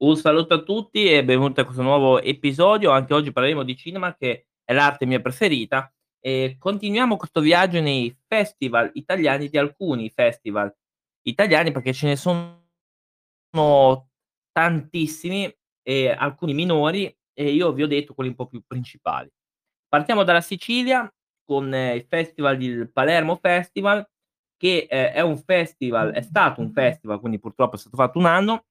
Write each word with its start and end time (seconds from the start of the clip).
Un 0.00 0.14
saluto 0.14 0.54
a 0.54 0.62
tutti 0.62 1.10
e 1.10 1.24
benvenuti 1.24 1.58
a 1.58 1.64
questo 1.64 1.82
nuovo 1.82 2.22
episodio. 2.22 2.92
Anche 2.92 3.14
oggi 3.14 3.32
parleremo 3.32 3.64
di 3.64 3.76
cinema, 3.76 4.14
che 4.14 4.46
è 4.62 4.72
l'arte 4.72 5.06
mia 5.06 5.20
preferita. 5.20 5.92
E 6.20 6.54
continuiamo 6.56 7.16
questo 7.16 7.40
viaggio 7.40 7.80
nei 7.80 8.16
festival 8.28 8.92
italiani, 8.94 9.48
di 9.48 9.58
alcuni 9.58 10.08
festival 10.10 10.72
italiani, 11.22 11.72
perché 11.72 11.92
ce 11.92 12.06
ne 12.06 12.14
sono 12.14 12.62
tantissimi, 14.52 15.52
e 15.82 16.10
alcuni 16.10 16.54
minori, 16.54 17.12
e 17.32 17.50
io 17.50 17.72
vi 17.72 17.82
ho 17.82 17.88
detto 17.88 18.14
quelli 18.14 18.30
un 18.30 18.36
po' 18.36 18.46
più 18.46 18.62
principali. 18.64 19.28
Partiamo 19.88 20.22
dalla 20.22 20.40
Sicilia 20.40 21.12
con 21.44 21.74
il 21.74 22.04
festival 22.08 22.56
del 22.56 22.92
Palermo 22.92 23.34
Festival, 23.34 24.08
che 24.56 24.86
eh, 24.88 25.10
è 25.10 25.22
un 25.22 25.38
festival, 25.38 26.12
è 26.12 26.22
stato 26.22 26.60
un 26.60 26.70
festival, 26.70 27.18
quindi 27.18 27.40
purtroppo 27.40 27.74
è 27.74 27.78
stato 27.78 27.96
fatto 27.96 28.18
un 28.20 28.26
anno, 28.26 28.66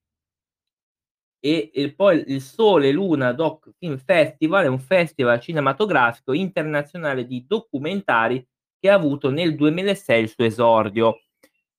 e, 1.48 1.72
e 1.74 1.94
poi 1.94 2.24
il 2.28 2.42
Sole 2.42 2.92
Luna 2.92 3.32
Doc 3.32 3.70
Film 3.80 3.98
Festival 3.98 4.66
è 4.66 4.68
un 4.68 4.80
festival 4.80 5.40
cinematografico 5.40 6.34
internazionale 6.34 7.26
di 7.26 7.46
documentari 7.48 8.46
che 8.78 8.90
ha 8.90 8.96
avuto 8.96 9.30
nel 9.30 9.56
2006 9.56 10.22
il 10.22 10.30
suo 10.30 10.44
esordio. 10.44 11.22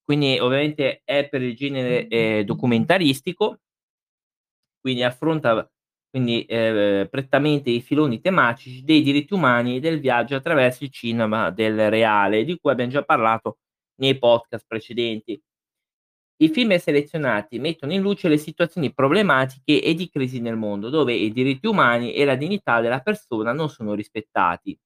Quindi 0.02 0.38
ovviamente 0.38 1.02
è 1.04 1.28
per 1.28 1.42
il 1.42 1.54
genere 1.54 2.08
eh, 2.08 2.44
documentaristico, 2.44 3.60
quindi 4.80 5.02
affronta 5.02 5.70
quindi, 6.10 6.44
eh, 6.46 7.06
prettamente 7.10 7.68
i 7.68 7.82
filoni 7.82 8.20
tematici 8.22 8.82
dei 8.82 9.02
diritti 9.02 9.34
umani 9.34 9.76
e 9.76 9.80
del 9.80 10.00
viaggio 10.00 10.36
attraverso 10.36 10.84
il 10.84 10.90
cinema 10.90 11.50
del 11.50 11.90
reale, 11.90 12.44
di 12.44 12.58
cui 12.58 12.70
abbiamo 12.70 12.90
già 12.90 13.02
parlato 13.02 13.58
nei 13.96 14.18
podcast 14.18 14.64
precedenti. 14.66 15.38
I 16.40 16.48
film 16.50 16.76
selezionati 16.78 17.58
mettono 17.58 17.92
in 17.92 18.00
luce 18.00 18.28
le 18.28 18.36
situazioni 18.38 18.92
problematiche 18.92 19.82
e 19.82 19.94
di 19.94 20.08
crisi 20.08 20.40
nel 20.40 20.56
mondo, 20.56 20.88
dove 20.88 21.12
i 21.12 21.32
diritti 21.32 21.66
umani 21.66 22.12
e 22.12 22.24
la 22.24 22.36
dignità 22.36 22.80
della 22.80 23.00
persona 23.00 23.52
non 23.52 23.68
sono 23.68 23.94
rispettati. 23.94 24.78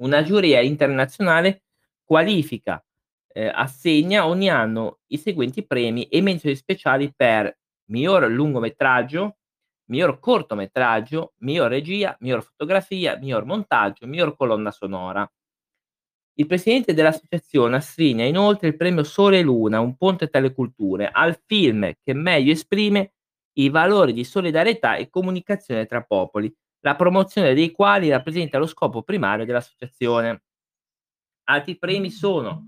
Una 0.00 0.22
giuria 0.22 0.60
internazionale 0.60 1.62
qualifica, 2.04 2.84
eh, 3.32 3.46
assegna 3.46 4.26
ogni 4.26 4.50
anno 4.50 4.98
i 5.08 5.16
seguenti 5.18 5.64
premi 5.64 6.04
e 6.08 6.20
menzioni 6.20 6.56
speciali 6.56 7.12
per 7.14 7.56
miglior 7.90 8.28
lungometraggio, 8.28 9.36
miglior 9.90 10.18
cortometraggio, 10.18 11.34
miglior 11.38 11.70
regia, 11.70 12.16
miglior 12.20 12.42
fotografia, 12.42 13.16
miglior 13.16 13.44
montaggio, 13.44 14.06
miglior 14.06 14.36
colonna 14.36 14.70
sonora. 14.72 15.30
Il 16.34 16.46
presidente 16.46 16.94
dell'associazione 16.94 17.76
assegna 17.76 18.24
inoltre 18.24 18.68
il 18.68 18.76
premio 18.76 19.04
Sole 19.04 19.38
e 19.38 19.42
Luna, 19.42 19.80
un 19.80 19.96
ponte 19.96 20.28
tra 20.28 20.40
le 20.40 20.54
culture, 20.54 21.10
al 21.10 21.38
film 21.44 21.92
che 22.02 22.14
meglio 22.14 22.52
esprime 22.52 23.12
i 23.58 23.68
valori 23.68 24.14
di 24.14 24.24
solidarietà 24.24 24.96
e 24.96 25.10
comunicazione 25.10 25.84
tra 25.84 26.02
popoli, 26.02 26.50
la 26.80 26.96
promozione 26.96 27.52
dei 27.52 27.70
quali 27.70 28.08
rappresenta 28.08 28.58
lo 28.58 28.66
scopo 28.66 29.02
primario 29.02 29.44
dell'associazione. 29.44 30.42
Altri 31.44 31.76
premi 31.76 32.10
sono 32.10 32.66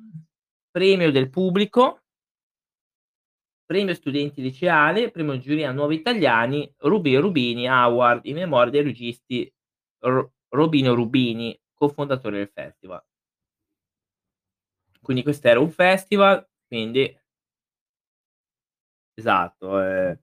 premio 0.71 1.11
del 1.11 1.31
pubblico, 1.31 2.03
premio 3.65 3.95
studenti 3.95 4.43
liceali, 4.43 5.11
premio 5.11 5.39
giuria 5.39 5.73
nuovi 5.73 5.95
italiani, 5.95 6.71
Rubino 6.79 7.21
Rubini 7.21 7.67
Award 7.67 8.27
in 8.27 8.35
memoria 8.35 8.71
dei 8.71 8.83
registi 8.83 9.51
Robino 10.49 10.95
Rubini, 10.95 11.59
cofondatore 11.73 12.39
del 12.39 12.51
festival. 12.53 13.03
Quindi 15.05 15.23
questo 15.23 15.49
era 15.49 15.61
un 15.61 15.71
festival, 15.71 16.49
quindi 16.67 17.15
esatto, 19.15 19.83
eh, 19.83 20.19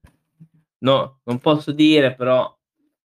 no, 0.79 1.21
non 1.23 1.39
posso 1.39 1.71
dire 1.71 2.15
però 2.15 2.57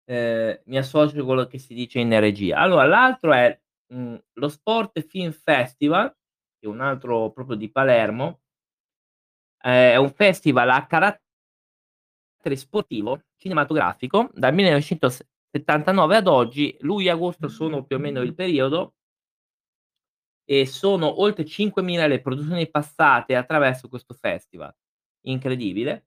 eh, 0.04 0.62
mi 0.66 0.78
associo 0.78 1.20
a 1.20 1.24
quello 1.24 1.46
che 1.46 1.58
si 1.58 1.74
dice 1.74 1.98
in 1.98 2.18
regia. 2.20 2.58
Allora, 2.58 2.86
l'altro 2.86 3.32
è 3.32 3.60
mh, 3.88 3.98
mm, 3.98 4.14
lo 4.34 4.48
Sport 4.48 5.00
Film 5.00 5.32
Festival, 5.32 6.08
che 6.08 6.66
è 6.66 6.68
un 6.68 6.80
altro 6.80 7.32
proprio 7.32 7.56
di 7.56 7.70
Palermo, 7.70 8.42
eh, 9.64 9.92
è 9.92 9.96
un 9.96 10.12
festival 10.12 10.70
a 10.70 10.86
carattere 10.86 11.20
sportivo, 12.54 13.22
cinematografico, 13.36 14.30
dal 14.32 14.54
1979 14.54 16.16
ad 16.16 16.28
oggi, 16.28 16.76
luglio 16.80 17.08
e 17.08 17.12
agosto 17.12 17.48
sono 17.48 17.84
più 17.84 17.96
o 17.96 17.98
meno 17.98 18.22
il 18.22 18.34
periodo, 18.34 18.95
e 20.48 20.64
sono 20.64 21.20
oltre 21.20 21.44
5.000 21.44 22.08
le 22.08 22.20
produzioni 22.20 22.70
passate 22.70 23.34
attraverso 23.34 23.88
questo 23.88 24.14
festival. 24.14 24.74
Incredibile. 25.22 26.06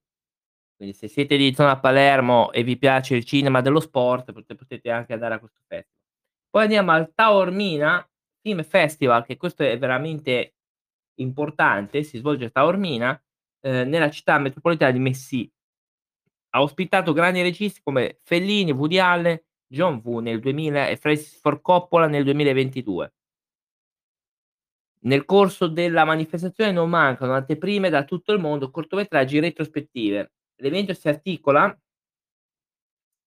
Quindi 0.76 0.96
se 0.96 1.08
siete 1.08 1.36
di 1.36 1.52
zona 1.54 1.78
Palermo 1.78 2.50
e 2.52 2.62
vi 2.64 2.78
piace 2.78 3.14
il 3.14 3.24
cinema 3.24 3.60
dello 3.60 3.80
sport, 3.80 4.32
potete, 4.32 4.90
anche 4.90 5.12
andare 5.12 5.34
a 5.34 5.38
questo 5.38 5.60
festival. 5.68 5.98
Poi 6.48 6.62
andiamo 6.62 6.92
al 6.92 7.12
Taormina 7.14 8.08
Film 8.40 8.64
Festival, 8.64 9.26
che 9.26 9.36
questo 9.36 9.62
è 9.62 9.78
veramente 9.78 10.54
importante, 11.16 12.02
si 12.02 12.16
svolge 12.16 12.46
a 12.46 12.50
Taormina, 12.50 13.22
eh, 13.60 13.84
nella 13.84 14.10
città 14.10 14.38
metropolitana 14.38 14.90
di 14.90 14.98
Messi. 15.00 15.52
Ha 16.52 16.62
ospitato 16.62 17.12
grandi 17.12 17.42
registi 17.42 17.82
come 17.82 18.18
Fellini, 18.22 18.72
Woody 18.72 18.98
Allen, 18.98 19.40
John 19.66 20.00
Woo 20.02 20.20
nel 20.20 20.40
2000 20.40 20.88
e 20.88 20.96
Francis 20.96 21.38
Ford 21.38 21.60
Coppola 21.60 22.06
nel 22.06 22.24
2022. 22.24 23.12
Nel 25.02 25.24
corso 25.24 25.66
della 25.66 26.04
manifestazione 26.04 26.72
non 26.72 26.90
mancano 26.90 27.32
anteprime 27.32 27.88
da 27.88 28.04
tutto 28.04 28.32
il 28.32 28.40
mondo, 28.40 28.70
cortometraggi 28.70 29.40
retrospettive. 29.40 30.32
L'evento 30.56 30.92
si 30.92 31.08
articola 31.08 31.74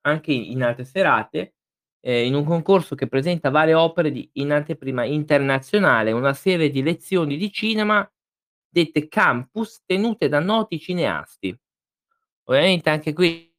anche 0.02 0.32
in 0.32 0.62
altre 0.64 0.86
serate, 0.86 1.56
eh, 2.02 2.26
in 2.26 2.36
un 2.36 2.44
concorso 2.44 2.96
che 2.96 3.08
presenta 3.08 3.50
varie 3.50 3.74
opere 3.74 4.12
di, 4.12 4.30
in 4.34 4.52
anteprima 4.52 5.04
internazionale, 5.06 6.12
una 6.12 6.34
serie 6.34 6.70
di 6.70 6.84
lezioni 6.84 7.38
di 7.38 7.52
cinema 7.52 8.08
dette 8.68 9.08
campus 9.08 9.84
tenute 9.86 10.28
da 10.28 10.40
noti 10.40 10.80
cineasti. 10.80 11.58
Ovviamente 12.46 12.90
anche 12.90 13.14
qui 13.14 13.52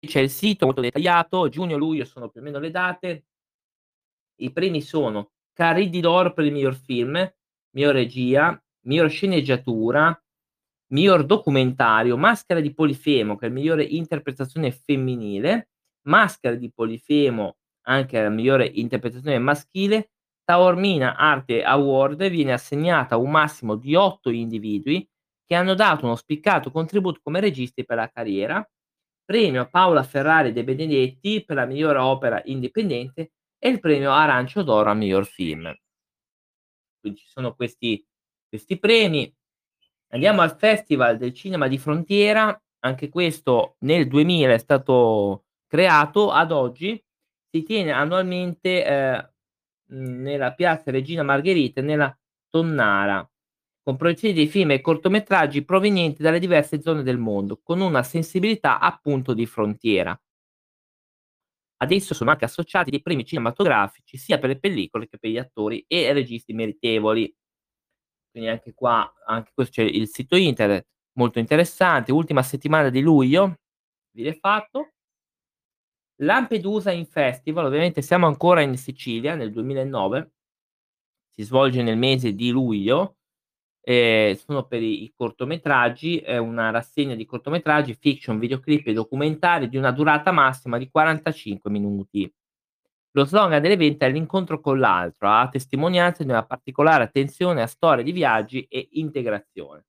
c'è 0.00 0.20
il 0.20 0.30
sito 0.30 0.66
molto 0.66 0.82
dettagliato, 0.82 1.48
giugno-luglio 1.48 2.04
sono 2.04 2.28
più 2.28 2.40
o 2.40 2.44
meno 2.44 2.58
le 2.58 2.70
date. 2.70 3.24
I 4.36 4.52
premi 4.52 4.82
sono 4.82 5.33
Caridi 5.54 6.00
d'oro 6.00 6.32
per 6.32 6.44
il 6.44 6.52
miglior 6.52 6.74
film, 6.74 7.12
miglior 7.70 7.94
regia, 7.94 8.60
miglior 8.86 9.08
sceneggiatura, 9.08 10.20
miglior 10.92 11.24
documentario, 11.24 12.16
Maschera 12.16 12.60
di 12.60 12.74
Polifemo, 12.74 13.36
che 13.36 13.46
è 13.46 13.48
la 13.48 13.54
migliore 13.54 13.84
interpretazione 13.84 14.72
femminile, 14.72 15.70
Maschera 16.08 16.56
di 16.56 16.70
Polifemo, 16.72 17.56
anche 17.86 18.20
la 18.20 18.28
migliore 18.30 18.66
interpretazione 18.66 19.38
maschile, 19.38 20.10
Taormina 20.44 21.16
Arte 21.16 21.62
Award 21.62 22.28
viene 22.28 22.52
assegnata 22.52 23.14
a 23.14 23.18
un 23.18 23.30
massimo 23.30 23.76
di 23.76 23.94
otto 23.94 24.30
individui 24.30 25.08
che 25.46 25.54
hanno 25.54 25.74
dato 25.74 26.04
uno 26.04 26.16
spiccato 26.16 26.70
contributo 26.70 27.20
come 27.22 27.40
registi 27.40 27.84
per 27.84 27.96
la 27.96 28.10
carriera, 28.10 28.66
premio 29.24 29.68
Paola 29.70 30.02
Ferrari 30.02 30.52
De 30.52 30.64
Benedetti 30.64 31.44
per 31.44 31.56
la 31.56 31.64
migliore 31.64 31.98
opera 31.98 32.42
indipendente 32.44 33.32
e 33.64 33.70
il 33.70 33.80
premio 33.80 34.12
Arancio 34.12 34.62
d'Oro 34.62 34.90
a 34.90 34.94
miglior 34.94 35.24
film. 35.24 35.74
Quindi 37.00 37.20
ci 37.20 37.26
sono 37.26 37.54
questi, 37.54 38.06
questi 38.46 38.78
premi. 38.78 39.34
Andiamo 40.08 40.42
al 40.42 40.54
Festival 40.58 41.16
del 41.16 41.32
Cinema 41.32 41.66
di 41.66 41.78
Frontiera, 41.78 42.62
anche 42.80 43.08
questo 43.08 43.76
nel 43.80 44.06
2000 44.06 44.52
è 44.52 44.58
stato 44.58 45.46
creato, 45.66 46.30
ad 46.30 46.52
oggi 46.52 47.02
si 47.50 47.62
tiene 47.62 47.92
annualmente 47.92 48.84
eh, 48.84 49.30
nella 49.92 50.52
piazza 50.52 50.90
Regina 50.90 51.22
Margherita, 51.22 51.80
nella 51.80 52.14
Tonnara, 52.50 53.26
con 53.82 53.96
proiezioni 53.96 54.34
di 54.34 54.46
film 54.46 54.72
e 54.72 54.82
cortometraggi 54.82 55.64
provenienti 55.64 56.22
dalle 56.22 56.38
diverse 56.38 56.82
zone 56.82 57.02
del 57.02 57.16
mondo, 57.16 57.62
con 57.62 57.80
una 57.80 58.02
sensibilità 58.02 58.78
appunto 58.78 59.32
di 59.32 59.46
frontiera. 59.46 60.18
Ad 61.84 61.92
esso 61.92 62.14
sono 62.14 62.30
anche 62.30 62.46
associati 62.46 62.90
dei 62.90 63.02
premi 63.02 63.26
cinematografici 63.26 64.16
sia 64.16 64.38
per 64.38 64.48
le 64.48 64.58
pellicole 64.58 65.06
che 65.06 65.18
per 65.18 65.30
gli 65.30 65.36
attori 65.36 65.84
e 65.86 66.12
registi 66.14 66.54
meritevoli. 66.54 67.32
Quindi 68.30 68.48
anche 68.48 68.72
qua, 68.72 69.12
anche 69.26 69.50
questo 69.52 69.82
c'è 69.82 69.82
il 69.82 70.08
sito 70.08 70.34
internet, 70.34 70.86
molto 71.18 71.38
interessante. 71.38 72.10
Ultima 72.10 72.42
settimana 72.42 72.88
di 72.88 73.02
luglio, 73.02 73.58
viene 74.12 74.34
fatto. 74.34 74.92
Lampedusa 76.22 76.90
in 76.90 77.06
Festival, 77.06 77.66
ovviamente 77.66 78.00
siamo 78.00 78.26
ancora 78.26 78.62
in 78.62 78.76
Sicilia 78.78 79.34
nel 79.34 79.50
2009, 79.50 80.32
si 81.28 81.42
svolge 81.42 81.82
nel 81.82 81.98
mese 81.98 82.32
di 82.32 82.50
luglio 82.50 83.16
eh, 83.84 84.40
sono 84.42 84.64
per 84.66 84.82
i, 84.82 85.04
i 85.04 85.12
cortometraggi, 85.14 86.18
è 86.18 86.38
una 86.38 86.70
rassegna 86.70 87.14
di 87.14 87.26
cortometraggi, 87.26 87.94
fiction, 87.94 88.38
videoclip 88.38 88.86
e 88.86 88.94
documentari 88.94 89.68
di 89.68 89.76
una 89.76 89.90
durata 89.90 90.32
massima 90.32 90.78
di 90.78 90.88
45 90.88 91.70
minuti. 91.70 92.32
Lo 93.12 93.24
slogan 93.24 93.60
dell'evento 93.60 94.04
è 94.06 94.10
l'incontro 94.10 94.58
con 94.60 94.78
l'altro, 94.78 95.28
a 95.28 95.48
testimonianza 95.48 96.24
di 96.24 96.30
una 96.30 96.44
particolare 96.44 97.04
attenzione 97.04 97.62
a 97.62 97.66
storie 97.66 98.02
di 98.02 98.10
viaggi 98.10 98.66
e 98.68 98.88
integrazione. 98.92 99.84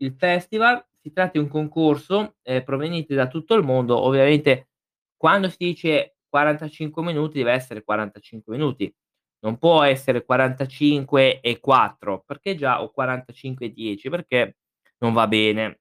Il 0.00 0.14
festival 0.16 0.84
si 1.00 1.12
tratta 1.12 1.32
di 1.32 1.38
un 1.38 1.48
concorso, 1.48 2.36
ehm, 2.42 2.64
proveniente 2.64 3.14
da 3.14 3.28
tutto 3.28 3.54
il 3.54 3.64
mondo. 3.64 3.98
Ovviamente 3.98 4.68
quando 5.16 5.48
si 5.48 5.56
dice 5.58 6.16
45 6.28 7.02
minuti 7.02 7.38
deve 7.38 7.52
essere 7.52 7.84
45 7.84 8.56
minuti, 8.56 8.92
non 9.40 9.58
può 9.58 9.82
essere 9.82 10.24
45 10.24 11.40
e 11.40 11.60
4 11.60 12.22
perché 12.26 12.54
già 12.56 12.82
o 12.82 12.90
45 12.90 13.66
e 13.66 13.72
10 13.72 14.08
perché 14.10 14.56
non 14.98 15.12
va 15.12 15.26
bene. 15.28 15.80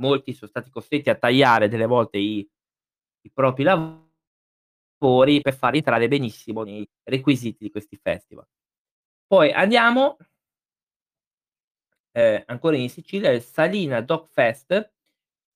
Molti 0.00 0.32
son 0.34 0.48
stati 0.48 0.70
costretti 0.70 1.10
a 1.10 1.14
tagliare 1.16 1.68
delle 1.68 1.86
volte 1.86 2.18
i 2.18 2.48
i 3.24 3.30
propri 3.32 3.64
lavori 3.64 4.08
per 5.42 5.54
far 5.54 5.72
rientrare 5.72 6.08
benissimo 6.08 6.62
nei 6.62 6.88
requisiti 7.04 7.64
di 7.64 7.70
questi 7.70 7.96
festival. 8.02 8.46
Poi 9.26 9.52
andiamo 9.52 10.16
ehm, 12.12 12.42
ancora 12.46 12.76
in 12.76 12.88
Sicilia, 12.90 13.30
il 13.30 13.42
Salina 13.42 14.00
Doc 14.00 14.28
Fest 14.28 14.72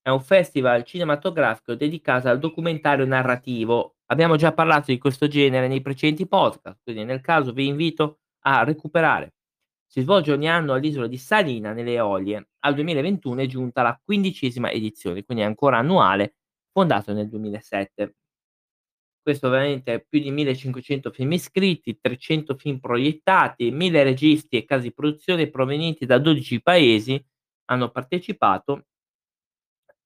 è 0.03 0.11
un 0.11 0.21
festival 0.21 0.85
cinematografico 0.85 1.75
dedicato 1.75 2.29
al 2.29 2.39
documentario 2.39 3.07
narrativo. 3.07 3.94
Abbiamo 4.07 4.37
già 4.37 4.53
parlato 4.53 4.91
di 4.91 4.99
questo 4.99 5.29
genere 5.29 5.67
nei 5.67 5.81
precedenti 5.81 6.27
podcast, 6.27 6.81
quindi 6.83 7.05
nel 7.05 7.21
caso 7.21 7.53
vi 7.53 7.67
invito 7.67 8.21
a 8.41 8.63
recuperare. 8.63 9.35
Si 9.87 10.03
svolge 10.03 10.33
ogni 10.33 10.49
anno 10.49 10.75
all'isola 10.75 11.07
di 11.07 11.17
Salina 11.17 11.73
nelle 11.73 11.93
Eolie. 11.95 12.49
Al 12.61 12.75
2021 12.75 13.41
è 13.43 13.47
giunta 13.47 13.83
la 13.83 13.99
quindicesima 14.03 14.71
edizione, 14.71 15.25
quindi 15.25 15.45
è 15.45 15.47
ancora 15.47 15.79
annuale, 15.79 16.37
fondato 16.73 17.13
nel 17.13 17.29
2007. 17.29 18.15
Questo 19.23 19.47
ovviamente 19.47 20.05
più 20.07 20.21
di 20.21 20.31
1500 20.31 21.11
film 21.11 21.33
iscritti, 21.33 21.99
300 21.99 22.57
film 22.57 22.79
proiettati, 22.79 23.71
1000 23.71 24.03
registi 24.03 24.57
e 24.59 24.67
case 24.67 24.83
di 24.83 24.93
produzione 24.93 25.49
provenienti 25.49 26.05
da 26.05 26.19
12 26.19 26.61
paesi 26.61 27.25
hanno 27.67 27.91
partecipato 27.91 28.85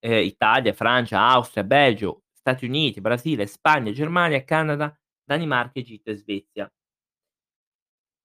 ehm, 0.00 0.24
Italia, 0.24 0.72
Francia, 0.72 1.20
Austria, 1.28 1.64
Belgio, 1.64 2.22
Stati 2.48 2.64
Uniti, 2.64 3.00
Brasile, 3.02 3.46
Spagna, 3.46 3.92
Germania, 3.92 4.42
Canada, 4.42 4.96
Danimarca, 5.22 5.78
Egitto 5.80 6.10
e 6.10 6.16
Svezia. 6.16 6.70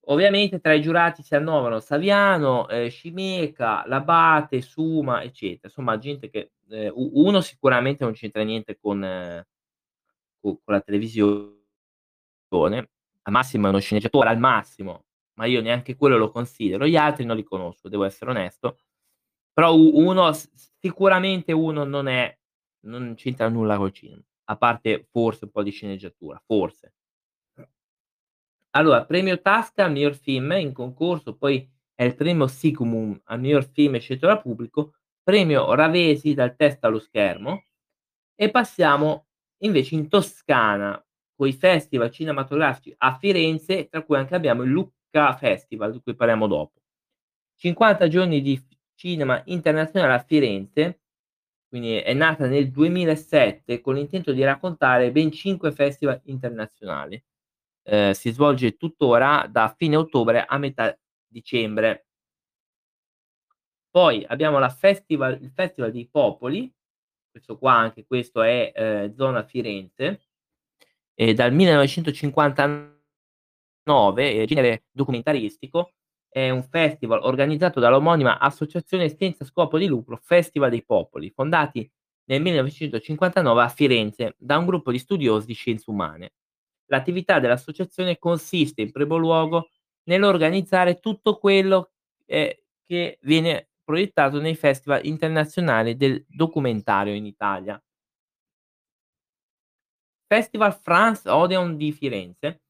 Ovviamente 0.08 0.60
tra 0.60 0.74
i 0.74 0.81
giurati 0.81 1.24
si 1.24 1.34
annovano 1.36 1.80
Saviano, 1.80 2.68
ehm, 2.68 2.90
Scimeca, 2.90 3.84
L'Abate, 3.88 4.62
Suma, 4.62 5.24
eccetera. 5.24 5.68
Insomma 5.68 5.98
gente 5.98 6.30
che 6.30 6.52
u 6.94 7.12
uno 7.25 7.40
sicuramente 7.42 8.04
non 8.04 8.14
c'entra 8.14 8.44
niente 8.44 8.78
con 8.80 9.00
co 10.42 10.60
con 10.64 10.74
la 10.74 10.81
televisione, 10.81 11.62
al 13.24 13.34
massimo 13.34 13.68
è 13.68 13.69
uno 13.69 13.80
sceneggiatore, 13.80 14.30
al 14.30 14.40
massimo, 14.40 15.06
ma 15.36 15.46
io 15.46 15.62
neanche 15.62 15.96
quello 15.96 16.18
lo 16.18 16.30
considero. 16.31 16.86
Gli 16.88 16.98
altri 16.98 17.26
non 17.26 17.38
li 17.38 17.44
conosco, 17.44 17.90
devo 17.90 18.04
essere 18.06 18.31
onesto. 18.31 18.78
Però 19.54 19.76
uno 19.76 20.31
sicuramente 20.80 21.52
uno 21.54 21.84
non 21.86 22.08
è 22.08 22.38
non 22.83 23.13
c'entra 23.15 23.50
nulla 23.50 23.77
col 23.77 23.91
cinema, 23.91 24.21
a 24.45 24.57
parte 24.57 25.07
forse 25.09 25.45
un 25.45 25.51
po' 25.51 25.63
di 25.63 25.71
sceneggiatura, 25.71 26.41
forse. 26.45 26.94
Allora, 28.71 29.06
premio 29.06 29.39
Tasca 29.39 29.85
al 29.85 29.91
miglior 29.91 30.15
film 30.15 30.51
in 30.53 30.74
concorso, 30.74 31.35
poi 31.35 31.69
è 31.94 32.03
il 32.03 32.15
premio 32.15 32.47
Signum 32.47 33.19
al 33.25 33.39
miglior 33.39 33.69
film 33.69 34.00
scelto 34.00 34.25
dal 34.25 34.41
pubblico, 34.41 34.95
premio 35.21 35.74
Ravesi 35.75 36.33
dal 36.33 36.56
testo 36.56 36.88
allo 36.88 37.00
schermo 37.00 37.65
e 38.35 38.50
passiamo 38.50 39.27
invece 39.59 39.95
in 39.95 40.09
Toscana, 40.09 41.03
coi 41.35 41.53
festival 41.53 42.12
cinematografici 42.12 42.94
a 42.97 43.15
Firenze, 43.18 43.88
tra 43.88 44.03
cui 44.03 44.18
anche 44.18 44.35
abbiamo 44.35 44.63
il 44.63 44.71
Lucca 44.71 45.35
Festival, 45.35 45.91
di 45.91 46.01
cui 46.01 46.15
parliamo 46.15 46.47
dopo. 46.47 46.81
50 47.56 48.07
giorni 48.07 48.41
di 48.41 48.62
cinema 48.95 49.41
internazionale 49.45 50.13
a 50.13 50.24
Firenze, 50.24 51.03
quindi 51.74 51.96
è 51.98 52.14
nata 52.14 52.46
nel 52.46 52.70
2007 52.70 53.81
con 53.81 53.96
l'intento 53.96 54.31
di 54.31 54.44
raccontare 54.44 55.12
ben 55.12 55.31
5 55.31 55.72
festival 55.72 56.22
internazionali. 56.25 57.20
Ehm, 57.86 58.12
si 58.12 58.30
svolge 58.30 58.78
tuttora 58.78 59.48
da 59.50 59.74
fine 59.75 59.96
ottobre 59.96 60.46
a 60.46 60.60
metà 60.60 60.96
dicembre. 61.28 62.06
Poi 63.90 64.24
abbiamo 64.28 64.60
festival 64.70 65.40
il 65.42 65.52
Festival 65.52 65.92
dei 65.92 66.08
Popoli, 66.08 66.72
questo 67.31 67.58
qua 67.58 67.74
anche 67.74 68.06
questo 68.06 68.44
è, 68.44 68.72
ehm, 68.76 69.16
zona 69.16 69.44
Firenze, 69.44 70.22
e 71.16 71.34
dal 71.34 71.54
1959, 71.54 72.96
ehm, 74.36 74.46
genere 74.46 74.86
documentaristico, 74.92 75.94
è 76.33 76.50
un 76.50 76.63
festival 76.63 77.19
organizzato 77.21 77.80
dall'omonima 77.80 78.39
associazione 78.39 79.07
senza 79.07 79.45
scopo 79.45 79.77
di 79.77 79.85
lucro 79.85 80.18
Festival 80.18 80.71
dei 80.71 80.83
Popoli, 80.83 81.30
fondati 81.30 81.88
nel 82.25 82.41
1959 82.41 83.62
a 83.62 83.69
Firenze 83.69 84.35
da 84.39 84.57
un 84.57 84.65
gruppo 84.65 84.91
di 84.91 84.97
studiosi 84.97 85.45
di 85.45 85.53
scienze 85.53 85.91
umane. 85.91 86.33
L'attività 86.88 87.39
dell'associazione 87.39 88.18
consiste 88.18 88.81
in 88.81 88.91
primo 88.91 89.15
luogo 89.18 89.69
nell'organizzare 90.06 91.00
tutto 91.00 91.38
quello, 91.38 91.91
ehm, 92.25 92.50
che 92.85 93.19
viene 93.21 93.69
proiettato 93.83 94.39
nei 94.39 94.56
festival 94.56 95.06
internazionali 95.06 95.95
del 95.95 96.25
documentario 96.27 97.13
in 97.13 97.27
Italia. 97.27 97.80
Festival 100.27 100.74
France 100.74 101.30
Odeon 101.30 101.77
di 101.77 101.91
Firenze 101.91 102.62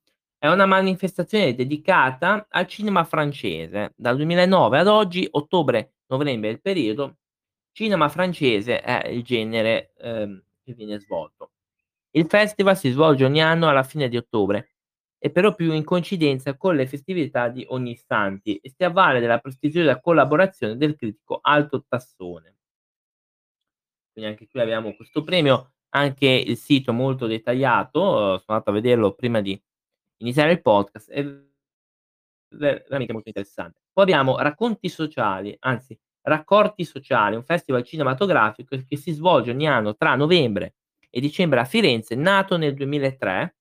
è 0.44 0.50
una 0.50 0.66
manifestazione 0.66 1.56
dedicata 1.56 2.48
al 2.50 2.68
cinema 2.68 3.06
francese. 3.06 3.94
Dal 3.96 4.18
2009 4.18 4.78
ad 4.78 4.88
oggi, 4.88 5.26
ottobre-novembre 5.32 6.50
il 6.50 6.60
periodo, 6.60 7.20
cinema 7.72 8.10
francese 8.10 8.82
è 8.82 9.08
il 9.08 9.24
genere, 9.24 9.94
ehm, 10.00 10.44
che 10.62 10.74
viene 10.74 11.00
svolto. 11.00 11.52
Il 12.12 12.26
festival 12.28 12.78
si 12.78 12.90
svolge 12.92 13.24
ogni 13.24 13.42
anno 13.42 13.70
alla 13.70 13.84
fine 13.84 14.10
di 14.10 14.18
ottobre 14.18 14.72
e 15.18 15.32
però 15.32 15.56
più 15.56 15.72
in 15.72 15.86
coincidenza 15.86 16.58
con 16.58 16.76
le 16.76 16.88
festività 16.88 17.48
di 17.48 17.66
Ognissanti 17.66 18.58
e 18.58 18.70
si 18.76 18.84
avvale 18.84 19.22
della 19.22 19.40
prestigiosa 19.40 20.02
collaborazione 20.02 20.76
del 20.76 20.98
critico 20.98 21.40
Alto 21.42 21.86
Tassone. 21.88 22.58
Quindi 24.12 24.32
anche 24.32 24.46
qui 24.50 24.60
abbiamo 24.60 24.94
questo 24.94 25.24
premio, 25.24 25.76
anche 25.92 26.28
il 26.28 26.58
sito 26.58 26.92
molto 26.92 27.28
dettagliato, 27.28 28.02
sono 28.02 28.44
andato 28.48 28.72
a 28.72 28.74
vederlo 28.74 29.14
prima 29.14 29.40
di 29.40 29.58
iniziare 30.18 30.52
il 30.52 30.62
podcast, 30.62 31.10
è 31.12 31.24
ve 32.56 32.84
veramente 32.84 33.14
molto 33.14 33.30
interessante. 33.30 33.80
Poi 33.92 34.04
abbiamo 34.04 34.38
Racconti 34.38 34.90
sociali, 34.90 35.56
anzi 35.60 35.98
Raccorti 36.22 36.86
sociali, 36.86 37.36
un 37.36 37.44
festival 37.44 37.84
cinematografico 37.84 38.78
che 38.88 38.98
si 38.98 39.12
svolge 39.12 39.52
ogni 39.52 39.68
anno 39.68 39.96
tra 39.96 40.16
novembre 40.16 40.76
e 41.10 41.20
dicembre 41.20 41.60
a 41.60 41.66
Firenze, 41.66 42.16
nato 42.16 42.58
nel 42.58 42.74
2003, 42.74 43.56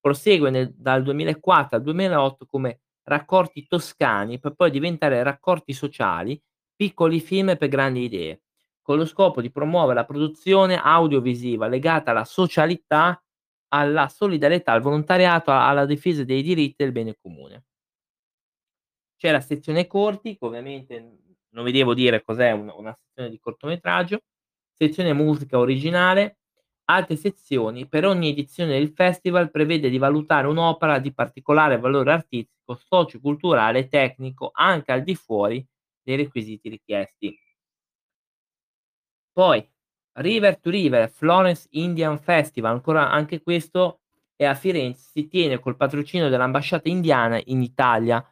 prosegue 0.00 0.50
nel 0.50 0.74
dal 0.74 1.02
2004 1.02 1.76
al 1.76 1.82
2008 1.82 2.46
come 2.46 2.80
Raccorti 3.04 3.66
toscani, 3.66 4.38
per 4.38 4.54
poi 4.54 4.70
diventare 4.70 5.22
Raccorti 5.22 5.72
sociali, 5.72 6.40
piccoli 6.74 7.20
film 7.20 7.56
per 7.56 7.68
grandi 7.68 8.02
idee, 8.02 8.42
con 8.80 8.96
lo 8.96 9.06
scopo 9.06 9.40
di 9.40 9.50
promuovere 9.50 9.94
la 9.94 10.04
produzione 10.04 10.80
audiovisiva 10.80 11.68
legata 11.68 12.10
alla 12.10 12.24
socialità, 12.24 13.20
alla 13.74 14.08
solidarietà, 14.08 14.72
al 14.72 14.82
volontariato, 14.82 15.50
alla 15.50 15.86
difesa 15.86 16.24
dei 16.24 16.42
diritti 16.42 16.82
e 16.82 16.84
del 16.84 16.92
bene 16.92 17.16
comune. 17.20 17.64
C'è 19.16 19.30
la 19.30 19.40
sezione 19.40 19.86
corti, 19.86 20.36
che 20.36 20.44
ovviamente 20.44 21.18
non 21.50 21.64
vi 21.64 21.72
devo 21.72 21.94
dire 21.94 22.22
cos'è 22.22 22.50
un 22.50 22.72
una 22.74 22.96
sezione 23.00 23.30
di 23.30 23.38
cortometraggio, 23.38 24.20
sezione 24.72 25.12
musica 25.12 25.58
originale, 25.58 26.38
altre 26.86 27.16
sezioni. 27.16 27.88
Per 27.88 28.04
ogni 28.04 28.30
edizione 28.30 28.72
del 28.78 28.90
festival 28.90 29.50
prevede 29.50 29.88
di 29.90 29.98
valutare 29.98 30.46
un'opera 30.48 30.98
di 30.98 31.12
particolare 31.14 31.78
valore 31.78 32.12
artistico, 32.12 32.74
socio-culturale 32.74 33.80
e 33.80 33.88
tecnico, 33.88 34.50
anche 34.52 34.92
al 34.92 35.02
di 35.02 35.14
fuori 35.14 35.64
dei 36.02 36.16
requisiti 36.16 36.68
richiesti. 36.68 37.38
Poi 39.32 39.66
River 40.14 40.58
to 40.58 40.70
River, 40.70 41.10
Florence 41.10 41.66
Indian 41.70 42.18
Festival, 42.18 42.72
ancora 42.72 43.10
anche 43.10 43.42
questo 43.42 44.00
è 44.36 44.44
a 44.44 44.54
Firenze, 44.54 45.10
si 45.12 45.28
tiene 45.28 45.58
col 45.58 45.76
patrocinio 45.76 46.28
dell'ambasciata 46.28 46.88
indiana 46.88 47.40
in 47.46 47.62
Italia. 47.62 48.24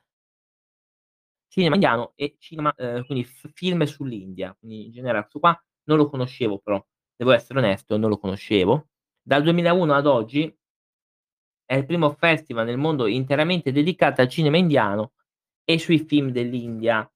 Cinema 1.49 1.75
indiano 1.75 2.13
e 2.15 2.37
cinema, 2.39 2.73
ehm, 2.77 3.05
quindi 3.07 3.25
f 3.25 3.51
film 3.53 3.83
sull'India, 3.85 4.55
quindi 4.59 4.87
in 4.87 4.93
generale 4.93 5.23
questo 5.23 5.41
qua 5.41 5.61
non 5.85 5.97
lo 5.99 6.09
conoscevo 6.09 6.59
però, 6.61 6.85
devo 7.17 7.33
essere 7.33 7.59
onesto, 7.59 7.97
non 7.97 8.09
lo 8.09 8.19
conoscevo. 8.19 8.89
Dal 9.21 9.43
2001 9.43 9.95
ad 9.95 10.07
oggi 10.07 10.57
è 11.65 11.75
il 11.75 11.87
primo 11.87 12.11
festival 12.11 12.67
nel 12.67 12.79
mondo 12.79 13.07
interamente 13.07 13.73
dedicato 13.73 14.21
al 14.21 14.29
cinema 14.29 14.57
indiano 14.57 15.13
e 15.65 15.79
sui 15.79 15.99
film 15.99 16.31
dell'India. 16.31 17.09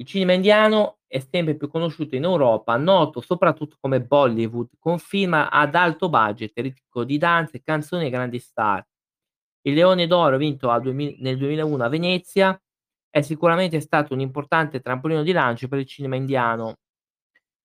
Il 0.00 0.06
cinema 0.06 0.32
indiano 0.32 1.00
è 1.06 1.18
sempre 1.18 1.56
più 1.56 1.68
conosciuto 1.68 2.16
in 2.16 2.24
Europa, 2.24 2.74
noto 2.78 3.20
soprattutto 3.20 3.76
come 3.78 4.00
Bollywood, 4.00 4.70
con 4.78 4.98
film 4.98 5.34
ad 5.34 5.74
alto 5.74 6.08
budget, 6.08 6.58
ricco 6.58 7.04
di 7.04 7.18
danze, 7.18 7.62
canzoni 7.62 8.06
e 8.06 8.10
grandi 8.10 8.38
star. 8.38 8.82
Il 9.62 9.74
Leone 9.74 10.06
d'Oro 10.06 10.38
vinto 10.38 10.70
a 10.70 10.80
duemi 10.80 11.18
nel 11.20 11.36
2001 11.36 11.84
a 11.84 11.88
Venezia 11.88 12.58
è 13.10 13.20
sicuramente 13.20 13.80
stato 13.80 14.14
un 14.14 14.20
importante 14.20 14.80
trampolino 14.80 15.22
di 15.22 15.32
lancio 15.32 15.68
per 15.68 15.80
il 15.80 15.86
cinema 15.86 16.16
indiano. 16.16 16.76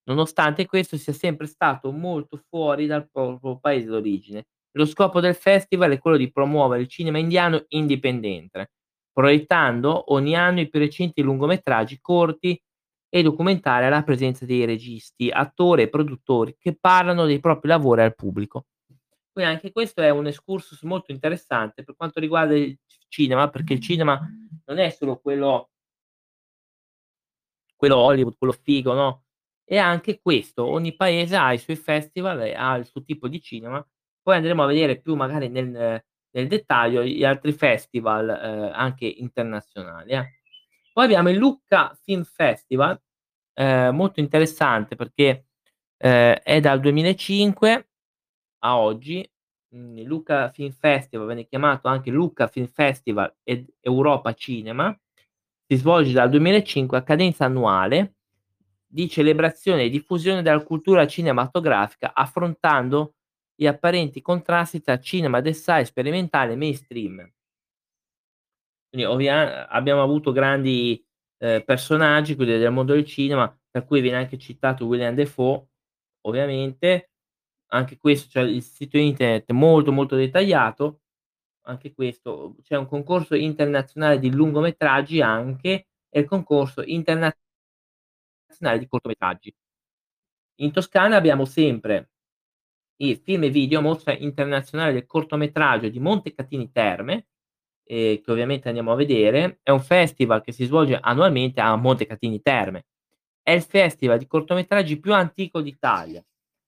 nonostante 0.08 0.66
questo 0.66 0.98
sia 0.98 1.14
sempre 1.14 1.48
stato 1.48 1.92
molto 1.92 2.38
fuori 2.50 2.86
dal 2.88 3.10
proprio 3.10 3.58
paese 3.60 3.88
d'origine. 3.88 4.46
Lo 4.74 4.86
scopo 4.86 5.20
del 5.20 5.36
festival 5.36 5.92
è 5.92 6.00
quello 6.00 6.18
di 6.18 6.32
promuovere 6.32 6.82
il 6.84 6.88
cinema 6.90 7.18
indiano 7.18 7.64
indipendente, 7.70 8.72
proiettando 9.16 10.12
ogni 10.14 10.36
anno 10.36 10.60
i 10.60 10.68
più 10.68 10.78
recenti 10.78 11.22
lungometraggi 11.22 12.00
corti 12.02 12.62
e 13.08 13.24
documentari 13.24 13.86
alla 13.86 14.04
presenza 14.04 14.46
dei 14.46 14.66
registi, 14.66 15.30
attori 15.30 15.84
e 15.84 15.90
produttori 15.90 16.58
che 16.60 16.76
parlano 16.78 17.24
dei 17.26 17.40
propri 17.40 17.70
lavori 17.70 18.02
al 18.02 18.14
pubblico. 18.14 18.66
Quindi 19.32 19.54
anche 19.54 19.72
questo 19.72 20.02
è 20.02 20.10
un 20.10 20.28
excursus 20.28 20.82
molto 20.82 21.14
interessante 21.14 21.86
per 21.86 21.96
quanto 21.96 22.20
riguarda 22.20 22.58
il 22.58 22.78
cinema, 23.08 23.50
perché 23.50 23.72
il 23.72 23.80
cinema 23.80 24.20
non 24.66 24.80
è 24.80 24.90
solo 24.90 25.18
quello 25.22 25.70
quello 27.78 27.96
Hollywood, 27.96 28.36
quello 28.38 28.54
figo, 28.54 28.94
no, 28.94 29.24
e 29.64 29.78
anche 29.78 30.20
questo, 30.22 30.66
ogni 30.66 30.94
paese 30.94 31.38
ha 31.38 31.54
i 31.54 31.58
suoi 31.58 31.78
festival 31.78 32.42
e 32.42 32.54
ha 32.54 32.76
il 32.76 32.86
suo 32.86 33.02
tipo 33.02 33.30
di 33.30 33.42
cinema. 33.42 33.86
Poi 34.22 34.36
andremo 34.36 34.64
a 34.64 34.68
vedere 34.68 35.00
più 35.00 35.16
magari 35.16 35.48
nel 35.48 36.04
nel 36.36 36.48
dettaglio 36.48 37.04
gli 37.04 37.24
altri 37.24 37.54
festival, 37.54 38.30
ehm, 38.30 38.72
anche 38.74 39.06
internazionali, 39.06 40.12
eh. 40.12 40.40
Poi 40.94 41.06
abbiamo 41.06 41.30
il 41.30 41.38
Lucca 41.38 41.98
Film 42.04 42.24
Festival, 42.24 43.00
ehm, 43.54 43.96
molto 43.96 44.20
interessante 44.20 44.96
perché, 44.96 45.48
ehm, 45.98 46.34
è 46.44 46.60
dal 46.60 46.80
2005 46.80 47.88
a 48.60 48.78
oggi. 48.80 49.28
Mhmm, 49.76 49.98
il 50.00 50.06
Lucca 50.06 50.50
Film 50.52 50.72
Festival 50.72 51.26
viene 51.28 51.46
chiamato 51.48 51.88
anche 51.88 52.12
Lucca 52.12 52.48
Film 52.48 52.68
Festival 52.68 53.34
ed 53.44 53.68
Europa 53.82 54.34
Cinema. 54.34 54.98
Si 55.68 55.78
svolge 55.78 56.12
dal 56.14 56.30
2005 56.30 56.98
a 56.98 57.04
cadenza 57.04 57.46
annuale 57.46 58.16
di 58.88 59.10
celebrazione 59.10 59.84
e 59.84 59.90
diffusione 59.90 60.42
della 60.42 60.64
cultura 60.64 61.08
cinematografica, 61.08 62.14
affrontando 62.14 63.16
gli 63.56 63.68
apparenti 63.68 64.22
contrasti 64.22 64.82
tra 64.82 65.00
cinema 65.00 65.42
d'assai 65.42 65.86
sperimentale 65.86 66.54
e 66.54 66.56
mainstream. 66.58 67.32
Quindi 68.94 69.28
abbiamo 69.28 70.02
avuto 70.02 70.32
grandi, 70.32 71.04
ehm, 71.38 71.64
personaggi, 71.64 72.36
del 72.36 72.72
mondo 72.72 72.94
del 72.94 73.06
cinema, 73.06 73.54
tra 73.70 73.84
cui 73.84 74.00
viene 74.02 74.18
anche 74.18 74.38
citato 74.38 74.86
Willem 74.86 75.16
Dafoe, 75.16 75.68
ovviamente. 76.22 77.10
Anche 77.72 77.98
questo 77.98 78.28
c'è 78.30 78.42
il 78.42 78.62
sito 78.64 78.98
internet 78.98 79.52
molto, 79.52 79.92
molto 79.92 80.16
dettagliato. 80.16 81.02
Anche 81.68 81.94
questo 81.94 82.56
c'è 82.64 82.78
un 82.78 82.88
concorso 82.88 83.36
internazionale 83.36 84.20
di 84.20 84.32
lungometraggi 84.32 85.22
anche, 85.22 85.88
e 86.10 86.20
il 86.20 86.26
concorso 86.28 86.84
internazionale 86.84 87.36
di 88.80 88.88
cortometraggi. 88.88 89.54
In 90.60 90.72
Toscana 90.72 91.16
abbiamo 91.18 91.46
sempre 91.46 92.10
il 92.98 93.18
Film 93.18 93.44
e 93.44 93.50
Video 93.50 93.82
Mostra 93.82 94.16
Internazionale 94.16 94.94
del 94.94 95.06
Cortometraggio 95.06 95.90
di 95.90 96.00
Montecatini 96.00 96.72
Terme, 96.72 97.28
ehm, 97.84 98.22
che 98.22 98.32
ovviamente 98.32 98.68
andiamo 98.68 98.92
a 98.92 98.96
vedere. 98.96 99.60
È 99.64 99.72
un 99.72 99.82
festival 99.82 100.42
che 100.42 100.52
si 100.52 100.66
svolge 100.66 100.98
annualmente 101.00 101.62
a 101.62 101.76
Montecatini 101.76 102.42
Terme. 102.42 102.86
È 103.42 103.52
il 103.52 103.62
festival 103.62 104.18
di 104.18 104.28
cortometraggi 104.28 105.00
più 105.00 105.14
antico 105.14 105.62
d'Italia. 105.62 106.24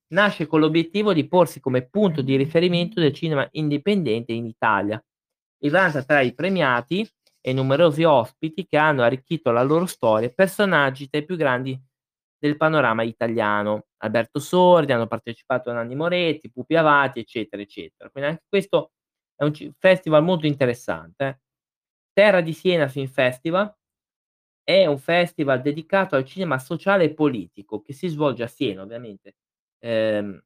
Nasce 0.10 0.46
con 0.48 0.60
l'obiettivo 0.60 1.13
di 1.13 1.27
porsi 1.27 1.60
come 1.60 1.88
punto 1.88 2.22
di 2.22 2.36
riferimento 2.38 3.00
del 3.00 3.13
cinema 3.13 3.48
indipendente 3.51 4.31
in 4.31 4.46
Italia 4.46 5.03
e 5.60 5.69
vanta 5.69 6.03
tra 6.03 6.22
i 6.22 6.34
premiati 6.34 7.07
e 7.41 7.53
numerosi 7.53 8.03
ospiti 8.03 8.65
che 8.65 8.77
hanno 8.77 9.03
arricchito 9.03 9.51
la 9.51 9.63
loro 9.63 9.86
storia 9.86 10.29
personaggi 10.29 11.10
tra 11.10 11.19
i 11.19 11.25
più 11.25 11.36
grandi 11.36 11.77
del 12.39 12.58
panorama 12.58 13.03
italiano. 13.03 13.88
Alberto 13.98 14.39
Sordi, 14.39 14.91
hanno 14.94 15.08
partecipato 15.08 15.72
Nanni 15.72 15.96
Moretti, 15.96 16.51
Pupi 16.51 16.75
Avati, 16.75 17.20
eccetera, 17.20 17.62
eccetera. 17.62 18.10
Quindi 18.10 18.29
anche 18.32 18.44
questo 18.50 18.91
è 19.36 19.44
un 19.44 19.53
festival 19.79 20.24
molto 20.24 20.46
interessante, 20.48 21.25
eh. 21.27 21.39
Terra 22.13 22.41
di 22.41 22.53
Siena 22.53 22.88
Film 22.88 23.08
Festival 23.08 23.74
è 24.63 24.86
un 24.88 25.00
festival 25.00 25.62
dedicato 25.62 26.15
al 26.15 26.25
cinema 26.25 26.60
sociale 26.60 27.06
e 27.06 27.13
politico 27.13 27.82
che 27.82 27.94
si 27.94 28.08
svolge 28.10 28.44
a 28.44 28.48
Siena 28.48 28.84
ovviamente. 28.84 29.36
Ehm 29.79 30.41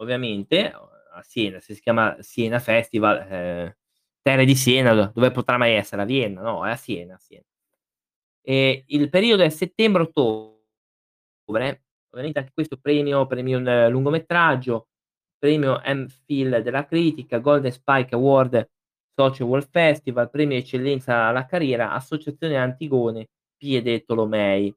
ovviamente 0.00 0.72
a 1.12 1.22
Siena, 1.22 1.60
si 1.60 1.78
chiama 1.80 2.16
Siena 2.20 2.58
Festival, 2.58 3.26
ehm, 3.30 3.74
Terre 4.22 4.44
di 4.46 4.54
Siena 4.54 4.94
do 4.94 5.10
dove 5.14 5.30
potrà 5.30 5.56
mai 5.58 5.74
essere? 5.74 6.02
A 6.02 6.04
Vienna? 6.06 6.40
No, 6.42 6.66
è 6.66 6.70
a 6.70 6.76
Siena, 6.76 7.14
a 7.14 7.18
Siena. 7.18 7.44
Il 8.86 9.08
periodo 9.10 9.42
è 9.42 9.48
settembre-ottobre. 9.50 10.59
Ovviamente 12.10 12.40
anche 12.40 12.52
questo 12.52 12.76
premio 12.76 13.26
premio 13.26 13.58
un 13.58 13.88
lungometraggio, 13.90 14.88
premio 15.38 15.80
M-Film 15.84 16.58
della 16.58 16.86
critica, 16.86 17.38
Golden 17.38 17.70
Spike 17.70 18.14
Award 18.14 18.68
Social 19.14 19.46
World 19.46 19.68
Festival, 19.70 20.30
premio 20.30 20.56
eccellenza 20.56 21.24
alla 21.24 21.46
carriera, 21.46 21.92
Associazione 21.92 22.56
Antigone, 22.56 23.28
Piede 23.56 24.04
Tolomei. 24.04 24.74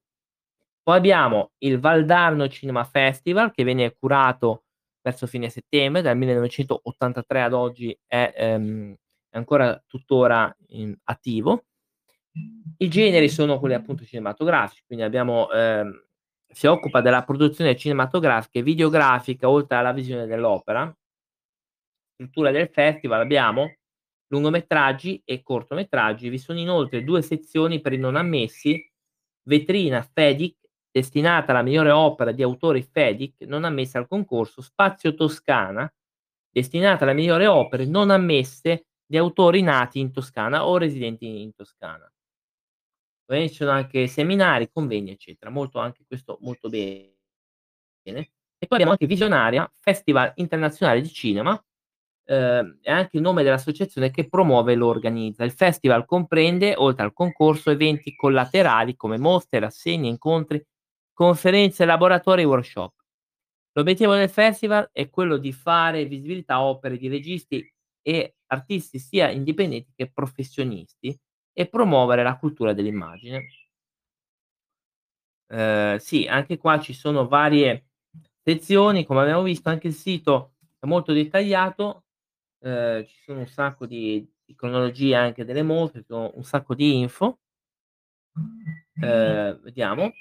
Poi 0.84 0.98
abbiamo 0.98 1.51
il 1.60 1.80
Valdarno 1.80 2.48
Cinema 2.50 2.84
Festival 2.84 3.51
che 3.51 3.63
viene 3.63 3.96
curato 3.98 4.65
verso 5.01 5.27
fine 5.27 5.50
settembre, 5.50 6.01
dal 6.01 6.18
1983 6.18 7.42
ad 7.42 7.53
oggi 7.53 7.98
è, 8.06 8.34
ehm, 8.36 8.96
ancora 9.32 9.82
tuttora 9.88 10.53
in 10.70 10.96
attivo. 11.06 11.65
I 12.77 12.89
generi 12.89 13.30
sono 13.30 13.60
quelli 13.60 13.75
appunto 13.75 14.06
cinematografici, 14.06 14.84
quindi 14.86 15.03
abbiamo 15.06 15.51
ehm, 15.51 15.92
si 16.53 16.67
occupa 16.67 17.01
della 17.01 17.24
produzione 17.24 17.75
cinematografica 17.75 18.60
e 18.60 18.63
videografica 18.63 19.50
oltre 19.50 19.77
alla 19.77 19.91
visione 19.91 20.25
dell'opera. 20.25 20.95
Struttura 22.13 22.51
del 22.51 22.69
festival 22.69 23.22
abbiamo 23.22 23.75
lungometraggi 24.27 25.22
e 25.25 25.41
cortometraggi. 25.41 26.29
Vi 26.29 26.38
sono 26.38 26.60
inoltre 26.60 27.03
2 27.03 27.22
sezioni 27.22 27.81
per 27.81 27.93
i 27.93 27.98
non 27.98 28.15
ammessi, 28.15 28.91
vetrina 29.43 30.01
FEDIC 30.01 30.57
destinata 30.91 31.51
alla 31.51 31.63
migliore 31.63 31.89
opera 31.89 32.31
di 32.31 32.43
autori 32.43 32.83
FEDIC 32.83 33.41
non 33.41 33.63
ammessa 33.63 33.98
al 33.98 34.07
concorso, 34.07 34.62
Spazio 34.62 35.15
Toscana 35.15 35.91
destinata 36.51 37.03
alle 37.03 37.15
migliori 37.15 37.45
opere 37.48 37.86
non 37.86 38.12
ammesse 38.12 38.86
di 39.03 39.17
autori 39.17 39.63
nati 39.63 40.00
in 40.00 40.12
Toscana 40.12 40.67
o 40.67 40.77
residenti 40.77 41.41
in 41.41 41.53
Toscana. 41.55 42.12
Ci 43.30 43.53
sono 43.53 43.72
anche 43.72 44.08
seminari, 44.08 44.70
convegni, 44.72 45.12
eccetera. 45.12 45.50
Molto 45.50 45.80
anche 45.80 46.03
questo 46.08 46.38
molto 46.42 46.70
bene. 46.70 47.12
E 48.03 48.68
poi 48.68 48.77
abbiamo 48.77 48.92
anche 48.92 49.08
Visionaria, 49.08 49.70
Festival 49.80 50.32
Internazionale 50.36 51.01
di 51.01 51.10
Cinema, 51.12 51.62
ehm, 52.25 52.80
è 52.82 52.92
anche 52.92 53.18
il 53.18 53.24
nome 53.24 53.44
dell'associazione 53.44 54.12
che 54.12 54.30
promuove 54.30 54.74
e 54.74 54.75
lo 54.75 54.88
organizza. 54.88 55.44
Il 55.44 55.51
festival 55.51 56.06
comprende, 56.06 56.75
oltre 56.77 57.03
al 57.06 57.13
concorso, 57.13 57.72
eventi 57.72 58.15
collaterali 58.15 58.96
come 58.96 59.18
mostre, 59.18 59.60
rassegne, 59.60 60.10
incontri, 60.10 60.63
conferenze, 61.13 61.86
laboratori 61.86 62.44
e 62.44 62.46
workshop. 62.46 62.94
L'obiettivo 63.74 64.15
del 64.15 64.30
festival 64.30 64.89
è 64.92 65.10
quello 65.10 65.38
di 65.38 65.51
fare 65.53 66.06
visibilità 66.06 66.56
a 66.56 66.63
opere 66.65 66.98
di 66.98 67.08
registi 67.08 67.68
e 68.01 68.36
artisti 68.48 69.00
sia 69.00 69.30
indipendenti 69.32 69.92
che 69.96 70.12
professionisti 70.12 71.18
e 71.53 71.67
promuovere 71.67 72.24
la 72.24 72.38
cultura 72.38 72.74
dell'immagine. 72.74 73.48
Ehm, 75.51 75.98
sì, 75.98 76.25
anche 76.27 76.57
qua 76.57 76.79
ci 76.79 76.93
sono 76.93 77.27
varie 77.27 77.88
sezioni, 78.41 79.05
come 79.05 79.22
abbiamo 79.22 79.43
visto 79.43 79.69
anche 79.69 79.88
il 79.88 79.93
sito 79.93 80.53
è 80.79 80.86
molto 80.86 81.13
dettagliato, 81.13 82.05
ehm, 82.62 83.05
ci 83.05 83.15
sono 83.25 83.39
un 83.39 83.48
sacco 83.48 83.86
di 83.86 84.27
di 84.45 84.55
cronologie 84.55 85.15
anche 85.15 85.45
delle 85.45 85.63
mostre, 85.63 86.03
un 86.10 86.43
sacco 86.43 86.75
di 86.75 87.00
info. 87.00 87.38
Ehm, 89.01 89.60
vediamo. 89.62 90.12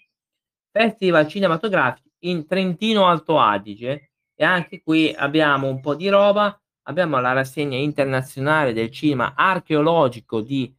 Festival 0.70 1.28
cinematografici 1.28 2.10
in 2.20 2.46
Trentino 2.46 3.06
Alto 3.06 3.38
Adige 3.38 4.12
e 4.34 4.44
anche 4.44 4.82
qui 4.82 5.12
abbiamo 5.14 5.68
un 5.68 5.80
po' 5.80 5.94
di 5.94 6.08
roba. 6.08 6.56
Abbiamo 6.84 7.20
la 7.20 7.32
rassegna 7.32 7.76
internazionale 7.76 8.72
del 8.72 8.90
cinema 8.90 9.34
archeologico 9.36 10.40
di 10.40 10.74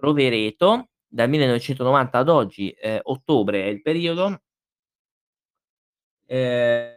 Rovereto, 0.00 0.88
dal 1.06 1.28
1990 1.28 2.18
ad 2.18 2.28
oggi, 2.28 2.70
ehm, 2.70 3.00
ottobre 3.04 3.64
è 3.64 3.66
il 3.68 3.80
periodo. 3.82 4.40
Ehm, 6.28 6.94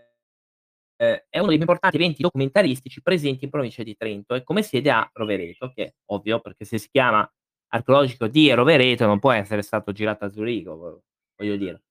è 0.97 1.37
uno 1.39 1.47
dei 1.47 1.57
più 1.57 1.61
importanti 1.61 1.95
eventi 1.97 2.21
documentaristici 2.21 3.01
presenti 3.01 3.45
in 3.45 3.49
provincia 3.51 3.83
di 3.83 3.95
Trento 3.95 4.35
e 4.35 4.43
come 4.43 4.63
sede 4.63 4.91
ha 4.91 5.09
Rovereto, 5.13 5.71
che 5.73 5.85
è 5.85 5.93
ovvio 6.07 6.39
perché 6.41 6.65
se 6.65 6.77
si 6.77 6.89
chiama 6.91 7.29
archeologico 7.69 8.27
di 8.27 8.51
Rovereto 8.51 9.05
non 9.05 9.19
può 9.19 9.31
essere 9.31 9.61
stato 9.61 9.91
girato 9.93 10.25
a 10.25 10.29
Zurigo, 10.29 11.03
voglio 11.37 11.55
dire. 11.55 11.81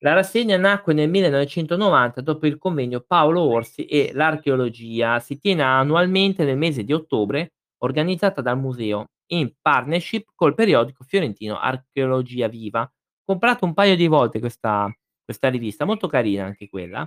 La 0.00 0.12
rassegna 0.14 0.56
nacque 0.58 0.92
nel 0.94 1.08
1990 1.10 2.20
dopo 2.20 2.46
il 2.46 2.58
convegno 2.58 3.00
Paolo 3.00 3.42
Orsi 3.42 3.86
e 3.86 4.10
l'archeologia. 4.14 5.20
Si 5.20 5.38
tiene 5.38 5.62
annualmente 5.62 6.44
nel 6.44 6.56
mese 6.58 6.84
di 6.84 6.92
ottobre, 6.92 7.54
organizzata 7.78 8.42
dal 8.42 8.58
museo 8.58 9.06
in 9.28 9.52
partnership 9.60 10.30
col 10.34 10.54
periodico 10.54 11.04
fiorentino 11.04 11.58
Archeologia 11.58 12.48
Viva. 12.48 12.90
Comprato 13.24 13.64
un 13.64 13.74
paio 13.74 13.96
di 13.96 14.06
volte 14.06 14.38
questa 14.40 14.90
questa 15.26 15.48
rivista, 15.48 15.84
molto 15.84 16.06
carina 16.06 16.44
anche 16.44 16.68
quella. 16.68 17.06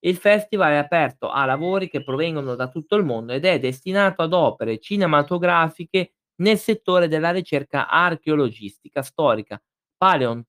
Il 0.00 0.16
festival 0.16 0.72
è 0.72 0.76
aperto 0.76 1.30
a 1.30 1.44
lavori 1.46 1.88
che 1.88 2.04
provengono 2.04 2.54
da 2.54 2.68
tutto 2.68 2.94
il 2.96 3.04
mondo 3.04 3.32
ed 3.32 3.44
è 3.44 3.58
destinato 3.58 4.22
ad 4.22 4.32
opere 4.34 4.78
cinematografiche 4.78 6.12
nel 6.36 6.58
settore 6.58 7.08
della 7.08 7.30
ricerca 7.32 7.88
archeologistica, 7.88 9.02
storica, 9.02 9.60
paleon 9.96 10.44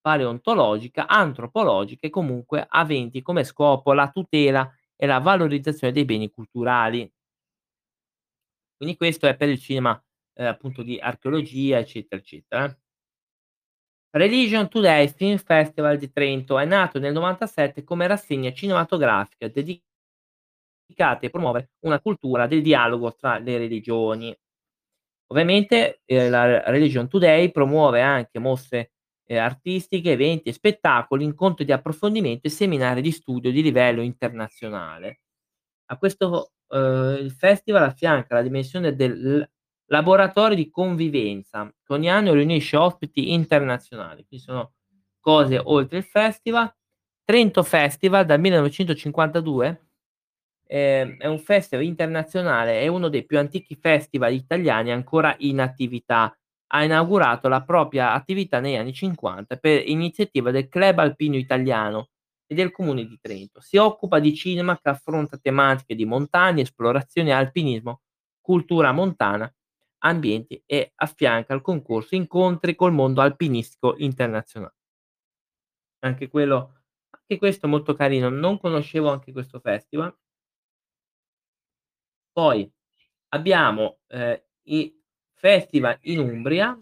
paleontologica, 0.00 1.06
antropologica 1.08 2.06
e 2.06 2.10
comunque 2.10 2.66
aventi 2.68 3.22
come 3.22 3.42
scopo 3.42 3.94
la 3.94 4.10
tutela 4.10 4.70
e 4.96 5.06
la 5.06 5.18
valorizzazione 5.18 5.94
dei 5.94 6.04
beni 6.04 6.30
culturali. 6.30 7.10
Quindi 8.76 8.96
questo 8.96 9.26
è 9.26 9.34
per 9.36 9.48
il 9.48 9.58
cinema, 9.58 10.00
ehm, 10.34 10.46
appunto 10.46 10.82
di 10.82 10.98
archeologia, 10.98 11.78
eccetera, 11.78 12.20
eccetera. 12.20 12.78
Religion 14.16 14.68
Today 14.68 15.08
Film 15.08 15.36
Festival 15.38 15.98
di 15.98 16.10
Trento 16.10 16.58
è 16.58 16.64
nato 16.64 16.98
nel 16.98 17.12
'97 17.12 17.84
come 17.84 18.06
rassegna 18.06 18.52
cinematografica 18.52 19.46
dedicata 19.48 19.82
a 21.26 21.30
promuovere 21.30 21.70
una 21.80 22.00
cultura 22.00 22.46
del 22.46 22.62
dialogo 22.62 23.14
tra 23.14 23.38
le 23.38 23.58
religioni. 23.58 24.36
Ovviamente, 25.28 26.02
ehm, 26.04 26.30
la 26.30 26.62
Religion 26.70 27.08
Today 27.08 27.50
promuove 27.50 28.00
anche 28.02 28.38
mostre, 28.38 28.92
ehm, 29.26 29.38
artistiche, 29.42 30.12
eventi 30.12 30.50
e 30.50 30.52
spettacoli, 30.52 31.24
incontri 31.24 31.64
di 31.64 31.72
approfondimento 31.72 32.46
e 32.46 32.50
seminari 32.50 33.02
di 33.02 33.10
studio 33.12 33.50
di 33.50 33.62
livello 33.62 34.02
internazionale. 34.02 35.20
A 35.86 35.98
questo, 35.98 36.52
uhm, 36.68 37.18
il 37.20 37.32
festival 37.32 37.84
affianca 37.84 38.34
la 38.36 38.42
dimensione 38.42 38.94
del 38.96 39.48
laboratorio 39.86 40.56
di 40.56 40.70
convivenza, 40.70 41.72
che 41.84 41.92
ogni 41.92 42.10
anno 42.10 42.32
riunisce 42.32 42.76
ospiti 42.76 43.32
internazionali. 43.32 44.24
Qui 44.26 44.38
sono 44.38 44.72
cose 45.20 45.60
oltre 45.62 45.98
il 45.98 46.04
festival. 46.04 46.72
Trento 47.24 47.62
Festival 47.62 48.26
dal 48.26 48.38
1952 48.40 49.84
ehm, 50.66 51.16
è 51.18 51.26
un 51.26 51.38
festival 51.38 51.84
internazionale, 51.84 52.80
è 52.80 52.86
uno 52.86 53.08
dei 53.08 53.24
più 53.24 53.38
antichi 53.38 53.76
festival 53.76 54.32
italiani 54.34 54.92
ancora 54.92 55.34
in 55.38 55.60
attività. 55.60 56.36
Ha 56.68 56.84
inaugurato 56.84 57.48
la 57.48 57.62
propria 57.62 58.12
attività 58.12 58.60
negli 58.60 58.76
anni 58.76 58.92
'50 58.92 59.56
per 59.56 59.88
iniziativa 59.88 60.50
del 60.50 60.68
Club 60.68 60.98
Alpino 60.98 61.36
Italiano 61.36 62.08
e 62.46 62.54
del 62.54 62.72
Comune 62.72 63.06
di 63.06 63.18
Trento. 63.20 63.60
Si 63.60 63.76
occupa 63.76 64.18
di 64.18 64.34
cinema 64.34 64.78
che 64.78 64.88
affronta 64.88 65.38
tematiche 65.38 65.94
di 65.94 66.04
montagna, 66.04 66.62
esplorazione, 66.62 67.32
alpinismo, 67.32 68.00
cultura 68.40 68.92
montana, 68.92 69.50
ambienti 70.04 70.62
e 70.66 70.92
affianca 70.96 71.52
al 71.54 71.62
concorso 71.62 72.14
incontri 72.14 72.74
col 72.74 72.92
mondo 72.92 73.20
alpinistico 73.20 73.94
internazionale. 73.98 74.74
Anche 76.04 76.28
quello 76.28 76.82
anche 77.10 77.36
questo 77.38 77.66
molto 77.66 77.94
carino, 77.94 78.28
non 78.28 78.58
conoscevo 78.60 79.08
anche 79.10 79.32
questo 79.32 79.58
festival. 79.58 80.14
Poi 82.32 82.70
abbiamo, 83.30 83.98
ehm, 84.08 84.40
i 84.64 84.94
festival 85.34 85.98
in 86.02 86.18
Umbria, 86.20 86.78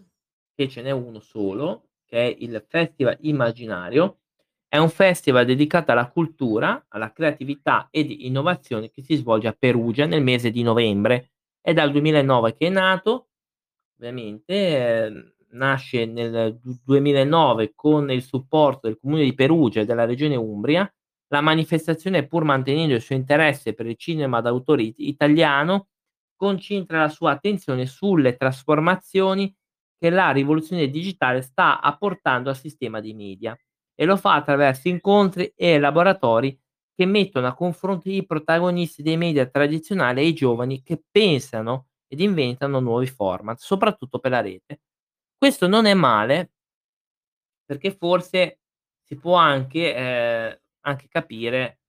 che 0.55 0.69
ce 0.69 0.81
n'è 0.81 0.91
uno 0.91 1.19
solo, 1.19 1.89
che 2.05 2.17
è 2.27 2.35
il 2.39 2.63
Festival 2.67 3.17
Immaginario. 3.21 4.19
È 4.67 4.77
un 4.77 4.89
festival 4.89 5.45
dedicato 5.45 5.91
alla 5.91 6.09
cultura, 6.09 6.85
alla 6.89 7.11
creatività 7.11 7.87
ed 7.91 8.09
innovazione 8.11 8.89
che 8.89 9.03
si 9.03 9.15
svolge 9.15 9.47
a 9.47 9.53
Perugia 9.57 10.05
nel 10.07 10.23
mese 10.23 10.49
di 10.51 10.63
novembre. 10.63 11.32
È 11.65 11.71
dal 11.71 11.91
2009 11.91 12.55
che 12.57 12.67
è 12.67 12.69
nato, 12.69 13.29
ovviamente, 13.97 15.05
ehm, 15.05 15.33
nasce 15.51 16.05
nel 16.05 16.59
du 16.61 16.77
2009 16.83 17.71
con 17.73 18.11
il 18.11 18.21
supporto 18.21 18.87
del 18.87 18.99
Comune 18.99 19.23
di 19.23 19.33
Perugia 19.33 19.79
e 19.79 19.85
della 19.85 20.03
Regione 20.03 20.35
Umbria. 20.35 20.91
La 21.29 21.39
manifestazione, 21.39 22.27
pur 22.27 22.43
mantenendo 22.43 22.93
il 22.95 23.01
suo 23.01 23.15
interesse 23.15 23.73
per 23.73 23.85
il 23.85 23.95
cinema 23.95 24.41
d'autore 24.41 24.83
it 24.83 24.95
italiano, 24.99 25.87
concentra 26.35 26.99
la 26.99 27.07
sua 27.07 27.31
attenzione 27.31 27.85
sulle 27.85 28.35
trasformazioni 28.35 29.55
che 29.97 30.09
la 30.09 30.31
rivoluzione 30.31 30.89
digitale 30.89 31.41
sta 31.41 31.79
apportando 31.79 32.49
al 32.49 32.57
sistema 32.57 32.99
dei 32.99 33.13
media 33.13 33.57
e 33.95 34.03
lo 34.05 34.17
fa 34.17 34.33
attraverso 34.33 34.89
incontri 34.89 35.53
e 35.55 35.79
laboratori 35.79 36.59
che 36.95 37.05
mettono 37.05 37.47
a 37.47 37.53
confronto 37.55 38.09
i 38.09 38.25
protagonisti 38.25 39.01
dei 39.03 39.17
media 39.17 39.45
tradizionali 39.47 40.21
e 40.21 40.27
i 40.27 40.33
giovani 40.33 40.81
che 40.83 41.01
pensano 41.09 41.87
ed 42.07 42.19
inventano 42.19 42.79
nuovi 42.79 43.07
format, 43.07 43.57
soprattutto 43.59 44.19
per 44.19 44.31
la 44.31 44.41
rete. 44.41 44.81
Questo 45.37 45.67
non 45.67 45.85
è 45.85 45.93
male 45.93 46.49
perché 47.69 47.91
forse 47.95 48.59
si 49.03 49.15
può 49.17 49.35
anche 49.35 49.95
ehm, 49.95 50.59
anche 50.81 51.07
capire 51.07 51.79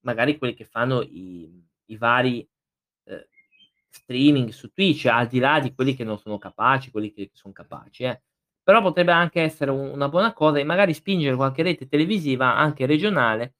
magari 0.00 0.38
quelli 0.38 0.54
che 0.54 0.64
fanno 0.64 1.02
i 1.02 1.66
i 1.90 1.96
vari, 1.96 2.46
ehm, 3.04 3.24
streaming 3.90 4.50
su 4.50 4.70
Twitch, 4.72 5.06
al 5.06 5.26
di 5.26 5.38
là 5.38 5.58
di 5.60 5.72
quelli 5.74 5.94
che 5.94 6.04
non 6.04 6.18
sono 6.18 6.36
capaci, 6.38 6.90
quelli 6.90 7.12
che 7.12 7.30
son 7.32 7.52
capaci 7.52 8.04
eh. 8.04 8.22
Però 8.62 8.82
potrebbe 8.82 9.12
anche 9.12 9.40
essere 9.40 9.70
una 9.70 10.08
buona 10.10 10.34
cosa 10.34 10.58
e 10.58 10.64
magari 10.64 10.92
spingere 10.94 11.34
qualche 11.36 11.62
rete 11.62 11.88
televisiva, 11.88 12.54
anche 12.56 12.84
regionale, 12.86 13.54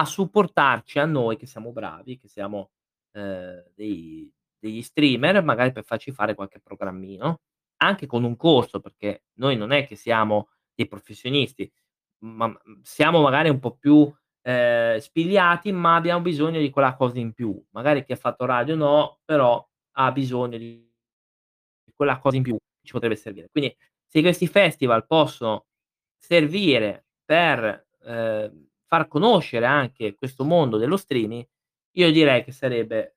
a 0.00 0.04
supportarci 0.04 0.98
a 0.98 1.04
noi 1.06 1.36
che 1.36 1.46
siamo 1.46 1.72
bravi, 1.72 2.16
che 2.18 2.28
siamo, 2.28 2.70
ehm, 3.12 3.64
dei 3.74 4.30
degli 4.62 4.80
streamer, 4.82 5.42
magari 5.42 5.72
per 5.72 5.84
farci 5.84 6.12
fare 6.12 6.34
qualche 6.36 6.60
programmino, 6.60 7.40
anche 7.78 8.06
con 8.06 8.22
un 8.24 8.36
costo, 8.36 8.78
perché 8.80 9.24
noi 9.38 9.56
non 9.56 9.72
è 9.72 9.84
che 9.86 9.96
siamo 9.96 10.50
dei 10.74 10.86
professionisti, 10.86 11.68
ma, 12.24 12.52
siamo 12.82 13.20
magari 13.22 13.48
un 13.50 13.58
po' 13.60 13.76
più, 13.76 14.12
ehm, 14.42 14.98
spigliati, 14.98 15.72
ma 15.72 15.96
abbiamo 15.96 16.20
bisogno 16.22 16.60
di 16.60 16.70
quella 16.70 16.94
cosa 16.96 17.18
in 17.18 17.32
più. 17.32 17.60
Magari 17.70 18.04
chi 18.04 18.12
ha 18.12 18.16
fatto 18.16 18.44
radio 18.46 18.76
no, 18.76 19.18
però 19.24 19.66
ha 19.96 20.12
bisogno 20.12 20.58
di 20.58 20.88
quella 21.94 22.18
cosa 22.18 22.36
in 22.36 22.42
più, 22.42 22.56
ci 22.84 22.92
potrebbe 22.92 23.16
servire. 23.16 23.48
Quindi 23.50 23.76
se 24.06 24.20
questi 24.22 24.46
festival 24.46 25.06
possono 25.06 25.66
servire 26.18 27.06
per, 27.24 27.86
ehm, 28.04 28.68
far 28.92 29.08
conoscere 29.08 29.64
anche 29.64 30.14
questo 30.16 30.44
mondo 30.44 30.76
dello 30.76 30.98
streaming, 30.98 31.46
io 31.92 32.12
direi 32.12 32.44
che 32.44 32.52
sarebbe, 32.52 33.16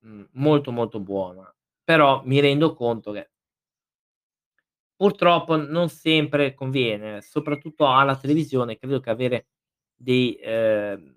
mhmm, 0.00 0.28
molto, 0.32 0.72
molto 0.72 0.98
buona. 0.98 1.54
Però 1.84 2.22
mi 2.24 2.40
rendo 2.40 2.72
conto 2.74 3.12
che 3.12 3.28
purtroppo 4.96 5.56
non 5.56 5.88
sempre 5.88 6.54
conviene, 6.54 7.22
soprattutto 7.22 7.88
alla 7.88 8.16
televisione 8.16 8.76
credo 8.78 9.00
che 9.00 9.10
avere 9.10 9.46
dei 9.96 10.34
ehm 10.40 11.16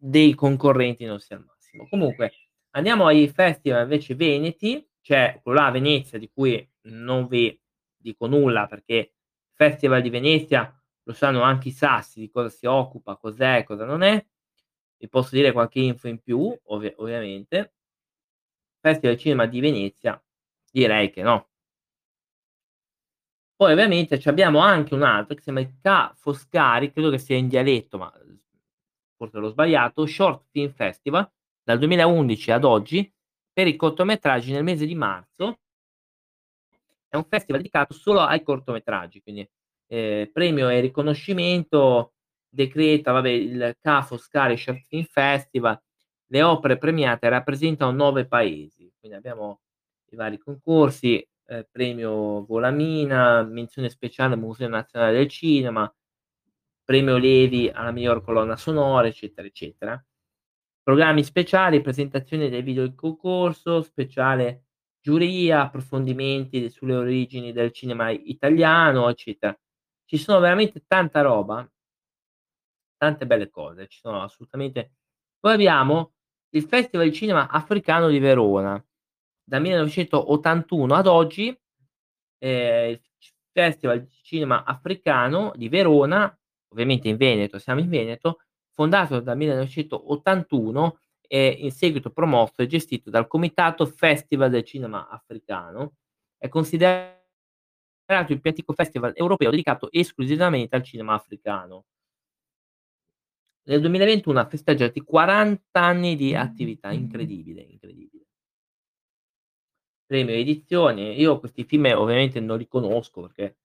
dei 0.00 0.34
concorrenti 0.34 1.04
non 1.04 1.18
sia 1.18 1.36
il 1.36 1.44
massimo. 1.44 1.86
Comunque 1.88 2.32
andiamo 2.70 3.06
ai 3.06 3.28
festival 3.28 3.82
invece 3.82 4.14
veneti, 4.14 4.86
c'è 5.00 5.40
quello 5.42 5.60
a 5.60 5.70
Venezia 5.70 6.18
di 6.18 6.30
cui 6.32 6.66
non 6.82 7.26
vi 7.26 7.58
dico 7.96 8.26
nulla 8.26 8.66
perché 8.66 9.14
Festival 9.54 10.02
di 10.02 10.10
Venezia 10.10 10.72
lo 11.08 11.14
sanno 11.14 11.40
anche 11.40 11.68
i 11.68 11.70
sassi 11.72 12.20
di 12.20 12.28
cosa 12.30 12.50
si 12.50 12.66
occupa, 12.66 13.16
cos'è, 13.16 13.64
cosa 13.64 13.86
non 13.86 14.02
è. 14.02 14.22
Vi 14.98 15.08
posso 15.08 15.34
dire 15.34 15.52
qualche 15.52 15.80
info 15.80 16.06
in 16.08 16.20
più, 16.20 16.54
ovvia 16.64 16.92
ovviamente. 16.98 17.70
Festival 18.84 19.16
Cinema 19.18 19.46
di 19.46 19.60
Venezia 19.60 20.22
direi 20.70 21.10
che 21.10 21.22
no. 21.22 21.46
Poi 23.60 23.72
ovviamente 23.72 24.18
c'abbiamo 24.20 24.60
anche 24.60 24.94
un 24.94 25.02
altro 25.02 25.34
che 25.34 25.40
si 25.40 25.46
chiama 25.46 25.58
il 25.58 25.74
Ca' 25.82 26.12
Foscari, 26.16 26.92
credo 26.92 27.10
che 27.10 27.18
sia 27.18 27.34
in 27.36 27.48
dialetto, 27.48 27.98
ma, 27.98 28.12
uhm, 28.24 28.38
forse 29.16 29.38
l'ho 29.38 29.48
sbagliato, 29.48 30.06
Short 30.06 30.44
Film 30.52 30.70
Festival, 30.70 31.28
dal 31.64 31.78
2011 31.78 32.52
ad 32.52 32.62
oggi, 32.62 33.12
per 33.52 33.66
i 33.66 33.74
cortometraggi 33.74 34.52
nel 34.52 34.62
mese 34.62 34.86
di 34.86 34.94
marzo. 34.94 35.58
È 37.12 37.16
un 37.16 37.24
festival 37.24 37.62
dedicato 37.62 37.94
solo 37.94 38.20
ai 38.20 38.42
cortometraggi, 38.42 39.22
quindi, 39.22 39.48
ehm, 39.88 40.30
premio 40.32 40.68
e 40.68 40.80
riconoscimento 40.80 42.14
decreta, 42.48 43.12
vabbè, 43.12 43.28
il 43.30 43.76
Ca' 43.80 44.02
Foscari 44.02 44.56
Short 44.56 44.82
Film 44.86 45.04
Festival. 45.04 45.80
Le 46.30 46.42
opere 46.42 46.78
premiate 46.78 47.28
rappresentano 47.28 47.92
9 47.92 48.26
paesi, 48.26 48.92
quindi 49.00 49.16
abbiamo 49.18 49.60
i 50.10 50.16
vari 50.16 50.38
concorsi, 50.38 51.26
ehm, 51.46 51.66
premio 51.70 52.44
Volamina, 52.46 53.42
menzione 53.44 53.88
speciale 53.90 54.36
Museo 54.36 54.68
Nazionale 54.68 55.12
del 55.18 55.28
Cinema, 55.28 55.92
premio 56.84 57.16
Levi 57.18 57.68
alla 57.72 57.92
miglior 57.92 58.22
colonna 58.22 58.56
sonora, 58.56 59.06
eccetera, 59.08 59.46
eccetera. 59.46 60.02
Programmi 60.82 61.22
speciali, 61.24 61.80
presentazione 61.82 62.48
del 62.48 62.62
video 62.64 62.84
in 62.84 62.94
concorso, 62.94 63.82
speciale 63.82 64.64
giuria, 65.00 65.62
approfondimenti 65.62 66.70
sulle 66.70 66.94
origini 66.94 67.52
del 67.52 67.72
cinema 67.72 68.10
italiano, 68.10 69.08
eccetera. 69.10 69.56
Ci 70.08 70.16
sono 70.16 70.40
veramente 70.40 70.84
tanta 70.86 71.20
roba 71.20 71.70
tante 72.96 73.26
belle 73.26 73.50
cose, 73.50 73.86
ci 73.88 73.98
sono 74.00 74.22
assolutamente 74.22 74.92
poi 75.38 75.52
abbiamo 75.52 76.14
il 76.54 76.62
Festival 76.64 77.08
di 77.08 77.14
Cinema 77.14 77.48
Africano 77.48 78.08
di 78.08 78.18
Verona. 78.18 78.82
Dal 79.44 79.60
1981 79.60 80.94
ad 80.94 81.06
oggi, 81.06 81.56
ehm, 82.38 82.90
il 82.90 83.00
Festival 83.52 84.00
di 84.00 84.16
Cinema 84.22 84.64
Africano 84.64 85.52
di 85.54 85.68
Verona 85.68 86.34
ovviamente 86.70 87.08
in 87.08 87.16
Veneto, 87.16 87.58
siamo 87.58 87.80
in 87.80 87.88
Veneto, 87.88 88.40
fondato 88.72 89.20
dal 89.20 89.36
1981 89.36 90.98
e 91.20 91.48
in 91.48 91.70
seguito 91.70 92.10
promosso 92.10 92.62
e 92.62 92.66
gestito 92.66 93.10
dal 93.10 93.26
Comitato 93.26 93.84
Festival 93.84 94.50
del 94.50 94.64
Cinema 94.64 95.08
Africano. 95.08 95.96
È 96.38 96.48
considerato 96.48 97.17
il 98.32 98.40
più 98.40 98.50
antico 98.50 98.72
festival 98.72 99.12
europeo 99.14 99.50
dedicato 99.50 99.90
esclusivamente 99.92 100.74
al 100.74 100.82
cinema 100.82 101.14
africano. 101.14 101.84
Nel 103.68 103.80
2021 103.80 104.40
ha 104.40 104.48
festeggiato 104.48 104.98
i 104.98 105.02
40 105.02 105.80
anni 105.80 106.16
di 106.16 106.34
attività, 106.34 106.90
incredibile, 106.90 107.60
incredibile. 107.60 108.24
Premio 110.06 110.34
edizione, 110.34 111.12
io 111.12 111.38
questi 111.38 111.64
film 111.64 111.84
ovviamente 111.94 112.40
non 112.40 112.56
li 112.56 112.66
conosco 112.66 113.20
perché 113.20 113.58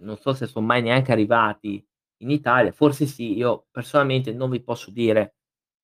non 0.00 0.16
so 0.16 0.32
se 0.32 0.46
son 0.46 0.64
mai 0.64 0.80
neanche 0.80 1.12
arrivati 1.12 1.86
in 2.22 2.30
Italia, 2.30 2.72
forse 2.72 3.04
sì, 3.04 3.36
io 3.36 3.66
personalmente 3.70 4.32
non 4.32 4.48
vi 4.48 4.62
posso 4.62 4.90
dire 4.90 5.34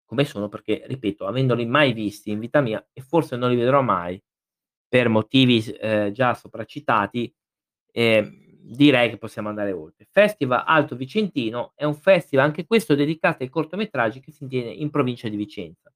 come 0.07 0.25
sono 0.25 0.49
perché, 0.49 0.85
ripeto, 0.87 1.27
avendoli 1.27 1.67
mai 1.67 1.93
visti 1.93 2.31
in 2.31 2.39
vita 2.39 2.61
mia 2.63 2.83
e 2.95 3.03
forse 3.03 3.37
non 3.37 3.51
li 3.51 3.57
vedrò 3.57 3.83
mai 3.83 4.19
per 4.89 5.09
motivi 5.11 5.61
s 5.61 5.75
ehm, 5.79 6.13
già 6.13 6.33
sopracitati, 6.35 7.35
ehm, 7.97 8.45
direi 8.61 9.09
che 9.11 9.17
possiamo 9.17 9.49
andare 9.49 9.73
oltre. 9.73 10.07
Festival 10.11 10.65
Alto 10.67 10.97
Vicentino 10.97 11.73
è 11.75 11.85
un 11.85 11.95
festival, 11.95 12.47
anche 12.47 12.67
questo 12.67 12.95
dedicato 12.95 13.43
ai 13.43 13.49
cortometraggi 13.49 14.21
che 14.21 14.33
si 14.33 14.47
tiene 14.47 14.71
in 14.71 14.91
provincia 14.91 15.29
di 15.29 15.37
Vicenza. 15.37 15.91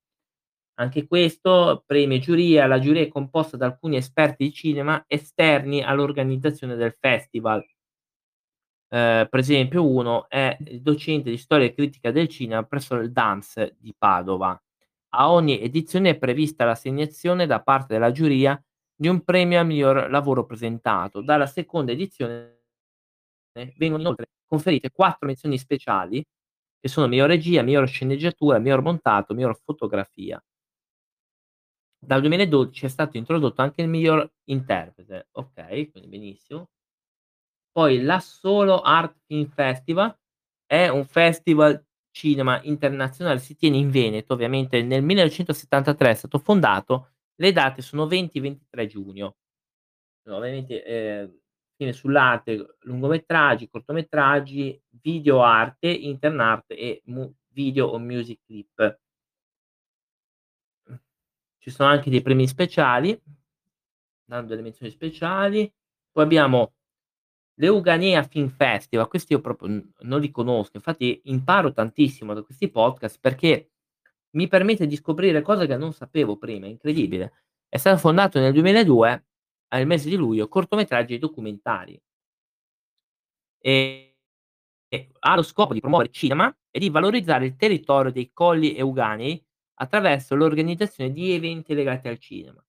Anche 0.77 1.07
questo 1.07 1.85
premio 1.87 2.17
e 2.17 2.21
giuria, 2.21 2.67
la 2.67 2.79
giuria 2.79 3.03
è 3.03 3.09
composta 3.09 3.57
da 3.59 3.67
alcuni 3.67 3.97
esperti 3.97 4.45
di 4.45 4.53
cinema 4.53 5.05
esterni 5.07 5.83
all'organizzazione 5.83 6.75
del 6.77 6.97
festival. 6.99 7.63
Ehm, 8.93 9.29
per 9.29 9.39
esempio 9.41 9.87
uno 9.87 10.29
è 10.29 10.57
il 10.67 10.81
docente 10.83 11.31
di 11.31 11.37
storia 11.37 11.67
e 11.67 11.75
critica 11.75 12.11
del 12.11 12.29
cinema 12.29 12.63
presso 12.65 12.95
il 12.97 13.13
DAMS 13.13 13.75
di 13.79 13.95
Padova. 13.97 14.61
A 15.13 15.33
ogni 15.33 15.61
edizione 15.61 16.11
è 16.11 16.19
prevista 16.19 16.65
l'assegnazione 16.65 17.47
da 17.47 17.61
parte 17.61 17.95
della 17.95 18.13
giuria 18.13 18.61
di 19.01 19.09
un 19.09 19.25
premio 19.25 19.59
al 19.59 19.65
miglior 19.65 20.11
lavoro 20.11 20.45
presentato. 20.45 21.23
Dalla 21.23 21.47
seconda 21.47 21.93
edizione 21.93 22.65
vengono 23.79 24.03
inoltre 24.03 24.29
conferite 24.45 24.91
4 24.91 25.27
menzioni 25.27 25.57
speciali 25.57 26.23
che 26.79 26.89
sono 26.89 27.07
miglior 27.07 27.29
regia, 27.29 27.63
miglior 27.63 27.89
sceneggiatura, 27.89 28.59
miglior 28.59 28.83
montato, 28.83 29.33
miglior 29.33 29.59
fotografia. 29.59 30.39
Dal 31.99 32.21
2012 32.21 32.85
è 32.85 32.89
stato 32.89 33.17
introdotto 33.17 33.63
anche 33.63 33.81
il 33.81 33.89
miglior 33.89 34.31
interprete, 34.45 35.29
okay, 35.33 35.91
quindi 35.91 36.11
benissimo. 36.11 36.69
Poi 37.73 38.03
l'Assolo 38.03 38.83
Art 38.83 39.17
Film 39.25 39.49
Festival 39.49 40.15
è 40.67 40.89
un 40.89 41.07
festival 41.07 41.83
cinema 42.11 42.61
internazionale, 42.65 43.39
si 43.39 43.57
tiene 43.57 43.79
in 43.79 43.91
Veneto, 43.91 44.35
ovviamente 44.35 44.83
nel 44.83 45.03
1973 45.03 46.11
è 46.11 46.15
stato 46.15 46.39
fondato, 46.39 47.13
le 47.41 47.53
date 47.53 47.83
sono 47.83 48.07
20-23 48.07 48.87
giugno. 48.87 49.37
Ovviamente, 50.29 50.85
ehm, 50.85 51.39
film 51.77 51.91
sull'arte, 51.91 52.77
lungometraggi, 52.81 53.69
cortometraggi, 53.69 54.81
video 55.01 55.43
arte, 55.43 55.89
intern 55.89 56.41
art 56.41 56.71
e 56.73 57.03
mu 57.07 57.33
video 57.49 57.87
o 57.89 57.99
music 57.99 58.41
clip. 58.45 58.99
Ci 61.59 61.71
sono 61.71 61.89
anche 61.89 62.11
dei 62.11 62.23
premi 62.23 62.47
speciali, 62.47 63.19
dando 64.25 64.49
delle 64.49 64.63
menzioni 64.63 64.93
speciali. 64.93 65.71
Poi 66.13 66.25
abbiamo 66.25 66.75
l'Euganea 67.55 68.23
Film 68.23 68.49
Festival, 68.49 69.09
questi 69.09 69.33
io 69.33 69.41
proprio 69.41 69.83
non 70.01 70.21
li 70.21 70.31
conosco, 70.31 70.77
infatti 70.77 71.21
imparo 71.25 71.73
tantissimo 71.73 72.35
da 72.35 72.43
questi 72.43 72.71
podcast 72.71 73.19
perché 73.21 73.71
mi 74.33 74.49
permette 74.49 74.87
di 74.87 74.97
scoprire 74.97 75.43
cose 75.43 75.67
che 75.67 75.77
non 75.77 75.93
sapevo 75.93 76.37
prima, 76.37 76.67
incredibile. 76.67 77.33
È 77.69 77.77
stato 77.77 77.99
fondato 77.99 78.39
nel 78.41 78.53
2002, 78.53 79.25
al 79.69 79.87
mese 79.87 80.09
di 80.09 80.17
luglio, 80.17 80.49
cortometraggi 80.49 81.15
e 81.15 81.19
documentari. 81.19 82.01
E 83.63 84.07
e 84.93 85.11
ha 85.21 85.37
lo 85.37 85.43
scopo 85.43 85.75
di 85.75 85.81
promuovere 85.81 86.11
cinema 86.11 86.55
e 86.71 86.79
di 86.81 86.91
valorizzare 86.91 87.47
il 87.47 87.57
territorio 87.57 88.13
dei 88.13 88.31
Colli 88.33 88.77
Euganei 88.77 89.43
attraverso 89.77 90.35
l'organizzazione 90.35 91.13
di 91.13 91.33
eventi 91.33 91.75
legati 91.75 92.09
al 92.09 92.19
cinema. 92.19 92.65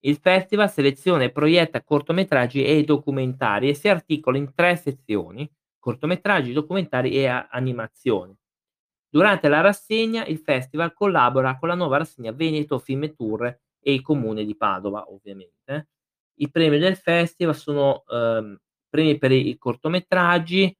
Il 0.00 0.18
festival 0.18 0.70
seleziona 0.70 1.24
e 1.24 1.32
proietta 1.32 1.82
cortometraggi 1.82 2.64
e 2.64 2.84
documentari 2.84 3.68
e 3.68 3.74
si 3.74 3.88
articola 3.88 4.38
in 4.38 4.52
3 4.54 4.76
sezioni: 4.76 5.50
cortometraggi, 5.78 6.52
documentari 6.52 7.12
e 7.16 7.26
a 7.26 7.48
animazione. 7.50 8.36
Durante 9.14 9.48
la 9.48 9.62
rassegna 9.62 10.26
il 10.26 10.38
festival 10.38 10.92
collabora 10.92 11.56
con 11.56 11.68
la 11.68 11.74
nuova 11.74 11.96
rassegna 11.96 12.30
Veneto 12.32 12.78
Film 12.78 13.14
Tour 13.14 13.44
e 13.80 13.92
il 13.94 14.02
comune 14.02 14.44
di 14.44 14.54
Padova, 14.54 15.10
ovviamente. 15.10 15.88
I 16.40 16.50
premi 16.50 16.78
del 16.78 16.96
festival 16.96 17.56
sono, 17.56 18.02
uhm, 18.06 18.56
premi 18.88 19.16
per 19.16 19.32
i 19.32 19.56
cortometraggi, 19.56 20.76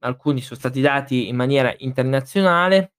alcuni 0.00 0.40
son 0.40 0.56
stati 0.58 0.80
dati 0.80 1.28
in 1.28 1.36
maniera 1.36 1.74
internazionale 1.78 2.90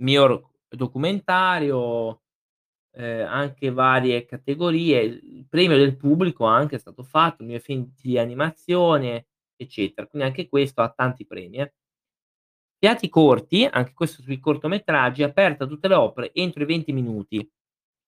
miglior 0.00 0.50
documentario, 0.68 2.20
ehm, 2.92 3.26
anche 3.28 3.70
varie 3.70 4.26
categorie, 4.26 5.00
il 5.02 5.46
premio 5.48 5.76
del 5.78 5.96
pubblico 5.96 6.44
anche 6.46 6.76
è 6.76 6.78
stato 6.78 7.02
fatto, 7.04 7.44
miglior 7.44 7.60
film 7.62 7.92
di 8.00 8.18
animazione, 8.18 9.28
eccetera. 9.56 10.06
Quindi 10.08 10.28
anche 10.28 10.48
questo 10.48 10.82
ha 10.82 10.90
tanti 10.90 11.26
premi, 11.26 11.58
eh. 11.58 11.72
Piatti 12.78 13.08
corti, 13.08 13.64
anche 13.64 13.92
questo 13.94 14.22
sui 14.22 14.38
cortometraggi, 14.38 15.22
aperta 15.22 15.64
a 15.64 15.66
tutte 15.66 15.88
le 15.88 15.94
opere 15.94 16.30
entro 16.32 16.62
i 16.62 16.66
20 16.66 16.92
minuti 16.92 17.50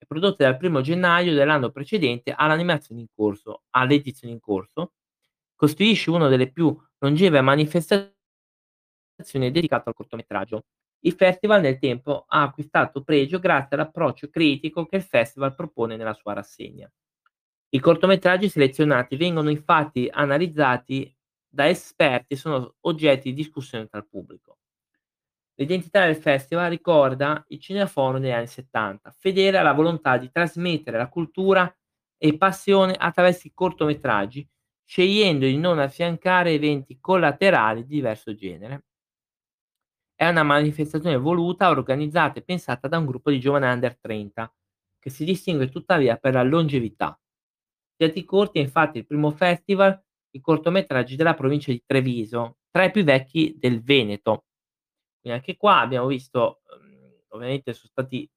prodotte 0.09 0.45
dal 0.45 0.57
primo 0.57 0.81
gennaio 0.81 1.35
dell'anno 1.35 1.71
precedente 1.71 2.33
all'animazione 2.33 3.03
in 3.03 3.09
corso 3.15 3.65
all'edizione 3.71 4.33
in 4.33 4.41
corso, 4.41 4.95
costituisce 5.55 6.11
uno 6.11 6.29
delle 6.29 6.51
più 6.51 6.77
longeve 6.99 7.41
manifestazioni 7.41 8.15
dedicato 9.51 9.89
al 9.89 9.95
cortometraggio. 9.95 10.65
Il 11.01 11.13
festival 11.13 11.61
nel 11.61 11.79
tempo 11.79 12.25
ha 12.27 12.43
acquistato 12.43 13.03
pregio 13.03 13.39
grazie 13.39 13.77
all'approccio 13.77 14.29
critico 14.31 14.87
che 14.87 14.97
il 14.97 15.03
festival 15.03 15.55
propone 15.55 15.97
nella 15.97 16.15
sua 16.15 16.33
rassegna. 16.33 16.91
I 17.71 17.81
cortometraggi 17.81 18.49
selezionati 18.49 19.17
vengono 19.17 19.51
infatti 19.51 20.09
analizzati 20.11 21.15
da 21.49 21.69
esperti 21.69 22.35
e 22.35 22.37
sono 22.37 22.75
oggetti 22.81 23.31
di 23.31 23.35
discussione 23.35 23.87
tra 23.87 23.99
il 23.99 24.09
pubblico. 24.09 24.59
L'identità 25.57 26.07
del 26.07 26.17
festival 26.17 26.71
ricorda 26.71 27.45
il 27.49 27.61
Cineforum 27.61 28.21
negli 28.21 28.31
anni 28.33 28.47
'70, 28.47 29.11
fedele 29.11 29.59
alla 29.59 29.73
volontà 29.73 30.17
di 30.17 30.31
trasmettere 30.31 30.97
la 30.97 31.09
cultura 31.09 31.71
e 32.17 32.37
passione 32.37 32.95
attraverso 32.97 33.47
i 33.47 33.53
cortometraggi, 33.55 34.49
scegliendo 34.85 35.47
di 35.47 35.59
non 35.59 35.79
affiancare 35.81 36.53
eventi 36.53 36.99
collaterali 37.01 37.83
di 37.83 37.95
diverso 37.97 38.35
genere. 38.35 38.85
È 40.15 40.29
una 40.29 40.43
manifestazione 40.43 41.17
voluta, 41.17 41.71
organizzata 41.71 42.39
e 42.39 42.43
pensata 42.43 42.87
da 42.89 42.99
un 42.99 43.07
gruppo 43.07 43.31
di 43.31 43.41
giovani 43.41 43.67
under 43.67 43.99
30, 43.99 44.53
che 44.99 45.11
si 45.11 45.25
distingue 45.25 45.69
tuttavia 45.71 46.17
per 46.17 46.35
la 46.35 46.43
longevità. 46.43 47.19
Piatti 47.97 48.25
corti 48.25 48.59
è 48.59 48.63
infatti 48.63 48.99
il 48.99 49.07
primo 49.07 49.31
festival 49.31 50.01
di 50.39 50.41
cortometraggi 50.41 51.17
della 51.17 51.35
provincia 51.35 51.71
di 51.73 51.83
Treviso, 51.85 52.59
tra 52.71 52.85
i 52.85 52.91
più 52.91 53.05
vecchi 53.05 53.55
del 53.59 53.83
Veneto. 53.83 54.45
Quindi 55.21 55.39
anche 55.41 55.57
qua 55.57 55.81
abbiamo 55.81 56.07
visto, 56.09 56.61
uhm, 56.71 57.13
ovviamente 57.31 57.73
son 57.75 57.91
stati 57.91 58.29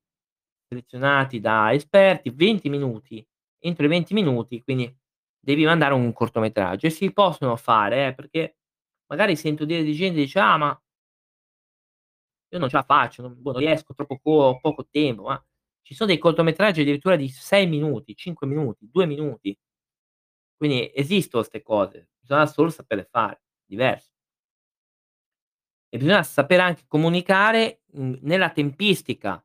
selezionati 0.67 1.39
da 1.39 1.73
esperti, 1.73 2.31
20 2.31 2.69
minuti, 2.69 3.25
entro 3.59 3.85
i 3.85 3.89
20 3.89 4.13
minuti, 4.13 4.61
quindi 4.63 4.93
devi 5.39 5.65
mandare 5.65 5.93
un 5.93 6.13
cortometraggio 6.13 6.87
e 6.87 6.89
si 6.91 7.11
possono 7.13 7.55
fare 7.57 8.07
eh, 8.07 8.13
perché 8.13 8.57
magari 9.07 9.35
sento 9.35 9.65
dire 9.65 9.83
di 9.83 9.93
gente 9.93 10.19
dice: 10.21 10.39
"Ah, 10.39 10.57
ma" 10.57 10.81
Io 12.53 12.59
non 12.59 12.69
ce 12.69 12.75
la 12.77 12.83
faccio, 12.83 13.21
non 13.21 13.35
boh, 13.41 13.51
non 13.53 13.61
riesco, 13.61 13.93
troppo 13.93 14.19
co 14.19 14.59
poco 14.61 14.85
tempo, 14.89 15.23
ma 15.23 15.41
ci 15.81 15.93
sono 15.93 16.09
dei 16.09 16.17
cortometraggi 16.19 16.81
addirittura 16.81 17.15
di 17.15 17.29
6 17.29 17.65
minuti, 17.67 18.15
5 18.15 18.45
minuti, 18.47 18.89
2 18.91 19.05
minuti. 19.05 19.57
Quindi 20.61 20.91
esistono 20.93 21.41
'ste 21.41 21.63
cose, 21.63 22.09
bisogna 22.19 22.45
solo 22.45 22.69
saperle 22.69 23.07
fare, 23.09 23.41
diverso. 23.65 24.03
E 25.93 25.97
bisogna 25.97 26.23
sapere 26.23 26.61
anche 26.61 26.83
comunicare, 26.87 27.81
mhmm, 27.91 28.19
nella 28.21 28.49
tempistica, 28.51 29.43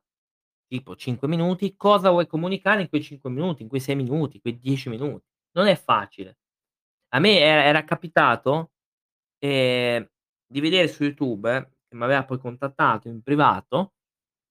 tipo 0.65 0.95
5 0.95 1.27
minuti, 1.27 1.75
cosa 1.75 2.09
vuoi 2.09 2.25
comunicare 2.25 2.81
in 2.81 2.87
quei 2.89 3.03
5 3.03 3.29
minuti, 3.29 3.63
in 3.63 3.67
quei 3.69 3.81
6 3.81 3.95
minuti, 3.97 4.39
quei 4.39 4.57
10 4.57 4.87
minuti. 4.89 5.25
Non 5.57 5.67
è 5.67 5.75
facile. 5.75 6.37
A 7.09 7.19
me 7.19 7.39
era 7.39 7.63
era 7.65 7.83
capitato, 7.85 8.71
ehm, 9.39 10.09
di 10.47 10.61
vedere 10.61 10.87
su 10.89 11.03
YouTube 11.03 11.71
che 11.87 11.95
m'aveva 11.97 12.25
poi 12.25 12.39
contattato 12.39 13.09
in 13.09 13.21
privato, 13.23 13.93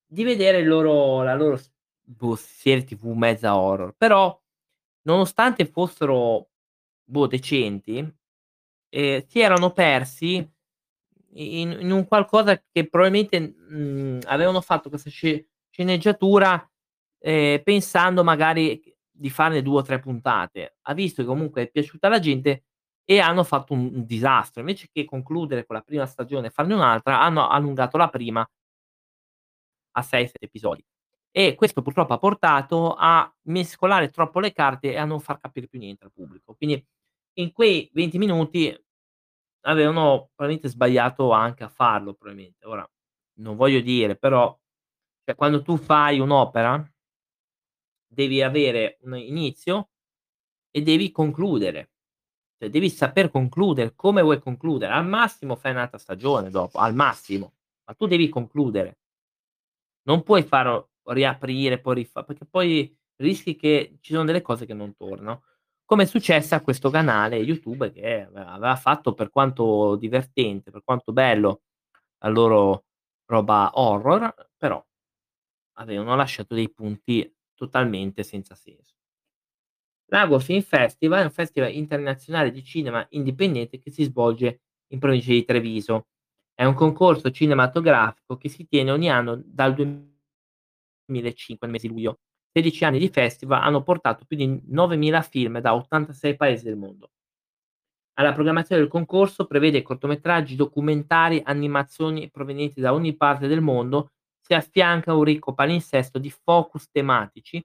di 0.07 0.25
vedere 0.25 0.63
loro 0.65 1.23
la 1.25 1.35
loro 1.35 1.59
boh, 2.03 2.37
serie 2.37 2.85
TV 2.85 3.07
mezza 3.15 3.57
horror, 3.59 3.95
però 3.97 4.39
nonostante 5.03 5.67
fossero, 5.67 6.51
boh, 7.07 7.27
decenti, 7.29 7.99
ehm, 8.91 9.27
si 9.27 9.41
erano 9.41 9.73
persi 9.73 10.37
in 11.35 11.73
in 11.81 11.91
un 11.93 12.07
qualcosa 12.07 12.61
che 12.73 12.89
probabilmente, 12.89 13.41
mhmm, 13.71 14.21
avevano 14.27 14.61
fatto 14.63 14.89
questa 14.91 15.11
sce 15.11 15.49
sceneggiatura, 15.71 16.71
ehm, 17.21 17.63
pensando 17.63 18.25
magari 18.25 18.83
di 19.11 19.31
farne 19.31 19.63
2 19.63 19.79
o 19.81 19.83
3 19.83 20.01
puntate. 20.01 20.77
Ha 20.83 20.95
visto 20.95 21.23
che 21.23 21.29
comunque 21.29 21.63
è 21.65 21.71
piaciuta 21.71 22.07
alla 22.09 22.21
gente 22.21 22.65
e 23.05 23.21
hanno 23.21 23.45
fatto 23.45 23.73
un 23.75 23.91
un 23.95 24.07
disastro. 24.07 24.61
Invece 24.61 24.89
che 24.93 25.05
concludere 25.05 25.67
con 25.67 25.77
la 25.77 25.83
prima 25.83 26.07
stagione 26.07 26.49
e 26.49 26.51
farne 26.51 26.75
un'altra, 26.75 27.21
hanno 27.23 27.49
allungato 27.49 27.97
la 27.99 28.09
prima 28.11 28.49
a 29.93 30.03
6, 30.03 30.27
7 30.27 30.45
episodi. 30.47 30.85
E 31.31 31.55
questo 31.55 31.83
purtroppo 31.83 32.15
ha 32.15 32.19
portato 32.19 32.95
a 32.99 33.31
mescolare 33.45 34.11
troppo 34.11 34.41
le 34.41 34.53
carte 34.53 34.93
e 34.93 34.97
a 34.99 35.05
non 35.05 35.21
far 35.21 35.39
capire 35.39 35.67
più 35.69 35.79
niente 35.79 36.05
al 36.05 36.13
pubblico. 36.13 36.55
Quindi 36.55 36.83
in 37.39 37.53
quei 37.53 37.91
20 37.93 38.19
minuti 38.19 38.75
avevano 39.63 40.31
probabilmente 40.35 40.69
sbagliato 40.69 41.31
anche 41.33 41.65
a 41.65 41.69
farlo 41.69 42.15
probabilmente. 42.15 42.67
Ora 42.67 42.89
non 43.39 43.57
voglio 43.57 43.81
dire, 43.81 44.17
però 44.17 44.57
cioè 45.25 45.35
quando 45.35 45.63
tu 45.63 45.77
fai 45.77 46.19
un'opera 46.21 46.89
devi 48.07 48.43
avere 48.43 48.99
un 49.03 49.17
inizio 49.17 49.91
e 50.71 50.83
devi 50.83 51.11
concludere. 51.11 51.91
Cioè 52.59 52.71
devi 52.71 52.89
saper 52.89 53.31
concludere 53.31 53.95
come 53.95 54.23
vuoi 54.23 54.41
concludere. 54.41 54.93
Al 54.93 55.07
massimo 55.07 55.57
fai 55.57 55.73
un'altra 55.73 55.99
stagione 55.99 56.49
dopo, 56.49 56.79
al 56.79 56.95
massimo, 56.95 57.55
ma 57.85 57.95
tu 57.95 58.07
devi 58.07 58.29
concludere. 58.29 58.99
Non 60.03 60.23
puoi 60.23 60.43
farlo 60.43 60.93
riaprire, 61.05 61.81
poi 61.81 61.97
rifa 61.97 62.25
perché 62.25 62.47
poi 62.47 62.97
rischi 63.17 63.57
che 63.57 63.99
ci 64.01 64.13
sono 64.13 64.25
delle 64.25 64.43
cose 64.43 64.67
che 64.67 64.75
non 64.75 64.95
tornano. 64.95 65.43
Come 65.89 66.03
è 66.03 66.07
successo 66.07 66.57
a 66.57 66.63
questo 66.63 66.91
canale 66.91 67.37
YouTube 67.37 67.93
che 67.93 68.23
ave 68.23 68.41
aveva 68.41 68.75
fatto 68.75 69.15
per 69.15 69.31
quanto 69.31 69.95
divertente, 69.95 70.73
per 70.73 70.83
quanto 70.83 71.13
bello 71.13 71.63
la 72.19 72.29
loro 72.29 72.87
roba 73.27 73.71
horror, 73.75 74.51
però 74.57 74.85
avevano 75.75 76.17
lasciato 76.17 76.55
dei 76.57 76.69
punti 76.73 77.33
totalmente 77.55 78.25
senza 78.25 78.57
senso. 78.57 78.95
L'Ago 80.07 80.41
Film 80.41 80.61
Festival 80.61 81.21
è 81.21 81.25
un 81.25 81.31
festival 81.31 81.73
internazionale 81.73 82.51
di 82.51 82.65
cinema 82.65 83.07
indipendente 83.11 83.79
che 83.79 83.93
si 83.93 84.03
svolge 84.03 84.63
in 84.89 84.99
provincia 84.99 85.31
di 85.31 85.45
Treviso. 85.45 86.09
È 86.53 86.65
un 86.65 86.75
concorso 86.75 87.31
cinematografico 87.31 88.37
che 88.37 88.49
si 88.49 88.67
tiene 88.67 88.91
ogni 88.91 89.09
anno 89.09 89.41
dal 89.45 89.73
2005 89.73 91.65
al 91.65 91.73
mese 91.73 91.87
di 91.87 91.93
luglio. 91.95 92.19
16 92.57 92.85
anni 92.87 92.99
di 92.99 93.11
festival 93.11 93.61
hanno 93.63 93.83
portato 93.83 94.25
più 94.27 94.35
di 94.35 94.63
9000 94.69 95.21
film 95.21 95.59
da 95.61 95.75
86 95.75 96.37
paesi 96.37 96.65
del 96.65 96.77
mondo. 96.77 97.11
Alla 98.15 98.33
programmazione 98.33 98.81
del 98.81 98.91
concorso 98.91 99.45
prevede 99.45 99.83
cortometraggi, 99.83 100.57
documentari, 100.57 101.43
animazioni 101.45 102.31
provenienti 102.31 102.81
da 102.81 102.95
ogni 102.95 103.15
parte 103.15 103.47
del 103.47 103.61
mondo, 103.61 104.13
si 104.41 104.55
affianca 104.55 105.13
un 105.13 105.25
ricco 105.25 105.53
palinsesto 105.53 106.19
di 106.19 106.31
focus 106.31 106.89
tematici, 106.91 107.63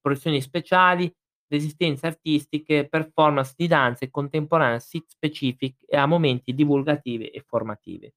produzioni 0.00 0.40
speciali, 0.40 1.14
resistenze 1.46 2.06
artistiche, 2.06 2.88
performance 2.88 3.52
di 3.54 3.66
danze 3.66 4.08
contemporanee 4.08 4.80
sit 4.80 5.04
specific 5.06 5.84
e 5.86 5.98
a 5.98 6.06
momenti 6.06 6.54
divulgative 6.54 7.30
e 7.30 7.44
formative. 7.46 8.14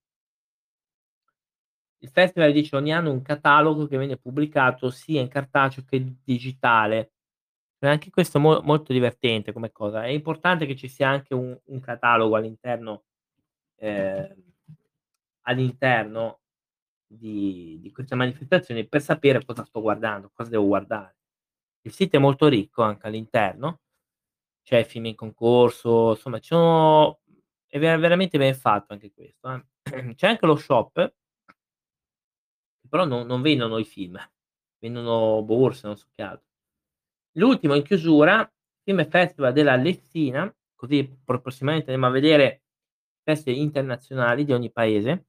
Il 2.03 2.09
festival 2.09 2.51
dice 2.51 2.75
ogni 2.75 2.91
anno 2.93 3.11
un 3.11 3.21
catalogo 3.21 3.87
che 3.87 3.97
viene 3.97 4.17
pubblicato 4.17 4.89
sia 4.89 5.21
in 5.21 5.29
cartaceo 5.29 5.85
che 5.87 6.03
digitale. 6.21 7.13
E 7.79 7.87
anche 7.87 8.09
questo 8.09 8.39
mo 8.39 8.61
molto 8.61 8.91
divertente 8.93 9.53
come 9.53 9.71
cosa. 9.71 10.03
È 10.03 10.09
importante 10.09 10.65
che 10.65 10.75
ci 10.75 10.89
sia 10.89 11.07
anche 11.09 11.33
un 11.33 11.57
un 11.65 11.79
catalogo 11.79 12.35
all'interno 12.35 13.03
ehm, 13.77 14.35
all'interno 15.43 16.41
di 17.07 17.79
di 17.81 17.91
queste 17.91 18.15
manifestazioni 18.15 18.87
per 18.87 19.01
sapere 19.01 19.45
cosa 19.45 19.65
sto 19.65 19.81
guardando, 19.81 20.31
cosa 20.33 20.49
devo 20.49 20.67
guardare. 20.67 21.15
Il 21.83 21.93
sito 21.93 22.17
è 22.17 22.19
molto 22.19 22.47
ricco 22.49 22.83
anche 22.83 23.07
all'interno, 23.07 23.81
c'è 24.63 24.83
film 24.85 25.05
in 25.07 25.15
concorso, 25.15 26.11
insomma 26.11 26.39
sono 26.41 27.21
è 27.67 27.79
ver 27.79 27.99
veramente 27.99 28.37
ben 28.37 28.55
fatto 28.55 28.93
anche 28.93 29.11
questo, 29.13 29.51
eh. 29.53 29.65
C'è 30.15 30.27
anche 30.27 30.45
lo 30.47 30.55
shop 30.57 31.13
però 32.93 33.05
no 33.05 33.23
non 33.23 33.41
vendono 33.41 33.79
i 33.79 33.85
film, 33.85 34.19
vendono 34.77 35.41
borse, 35.41 35.87
non 35.87 35.97
so 35.97 36.05
che 36.13 36.21
altro. 36.21 36.45
L'ultimo 37.37 37.73
in 37.73 37.81
chiusura, 37.81 38.47
Film 38.83 39.09
Festival 39.09 39.51
della 39.51 39.75
Lessina, 39.75 40.55
così 40.75 41.03
pro 41.25 41.41
prossimamente 41.41 41.89
andremo 41.89 42.05
a 42.05 42.11
vedere 42.11 42.61
festival 43.23 43.59
internazionali 43.59 44.45
di 44.45 44.53
ogni 44.53 44.71
paese. 44.71 45.25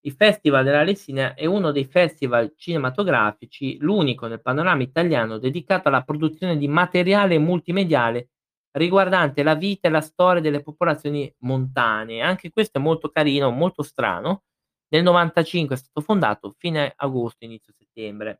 Il 0.00 0.10
Festival 0.14 0.64
della 0.64 0.82
Lessina 0.82 1.34
è 1.34 1.46
uno 1.46 1.70
dei 1.70 1.84
festival 1.84 2.52
cinematografici, 2.56 3.78
l'unico 3.78 4.26
nel 4.26 4.42
panorama 4.42 4.82
italiano 4.82 5.38
dedicato 5.38 5.86
alla 5.86 6.02
produzione 6.02 6.56
di 6.58 6.66
materiale 6.66 7.38
multimediale 7.38 8.30
riguardante 8.72 9.44
la 9.44 9.54
vita 9.54 9.86
e 9.86 9.92
la 9.92 10.00
storia 10.00 10.42
delle 10.42 10.62
popolazioni 10.62 11.32
montane. 11.42 12.22
Anche 12.22 12.50
questo 12.50 12.78
è 12.78 12.82
molto 12.82 13.08
carino, 13.10 13.50
molto 13.52 13.84
strano. 13.84 14.42
Nel 14.92 15.02
'95 15.02 15.74
è 15.74 15.78
stato 15.78 16.00
fondato, 16.00 16.54
fine 16.58 16.92
agosto, 16.96 17.44
inizio 17.44 17.72
settembre. 17.76 18.38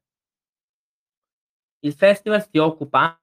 Il 1.84 1.92
festival 1.92 2.42
si 2.48 2.58
occupa 2.58 3.18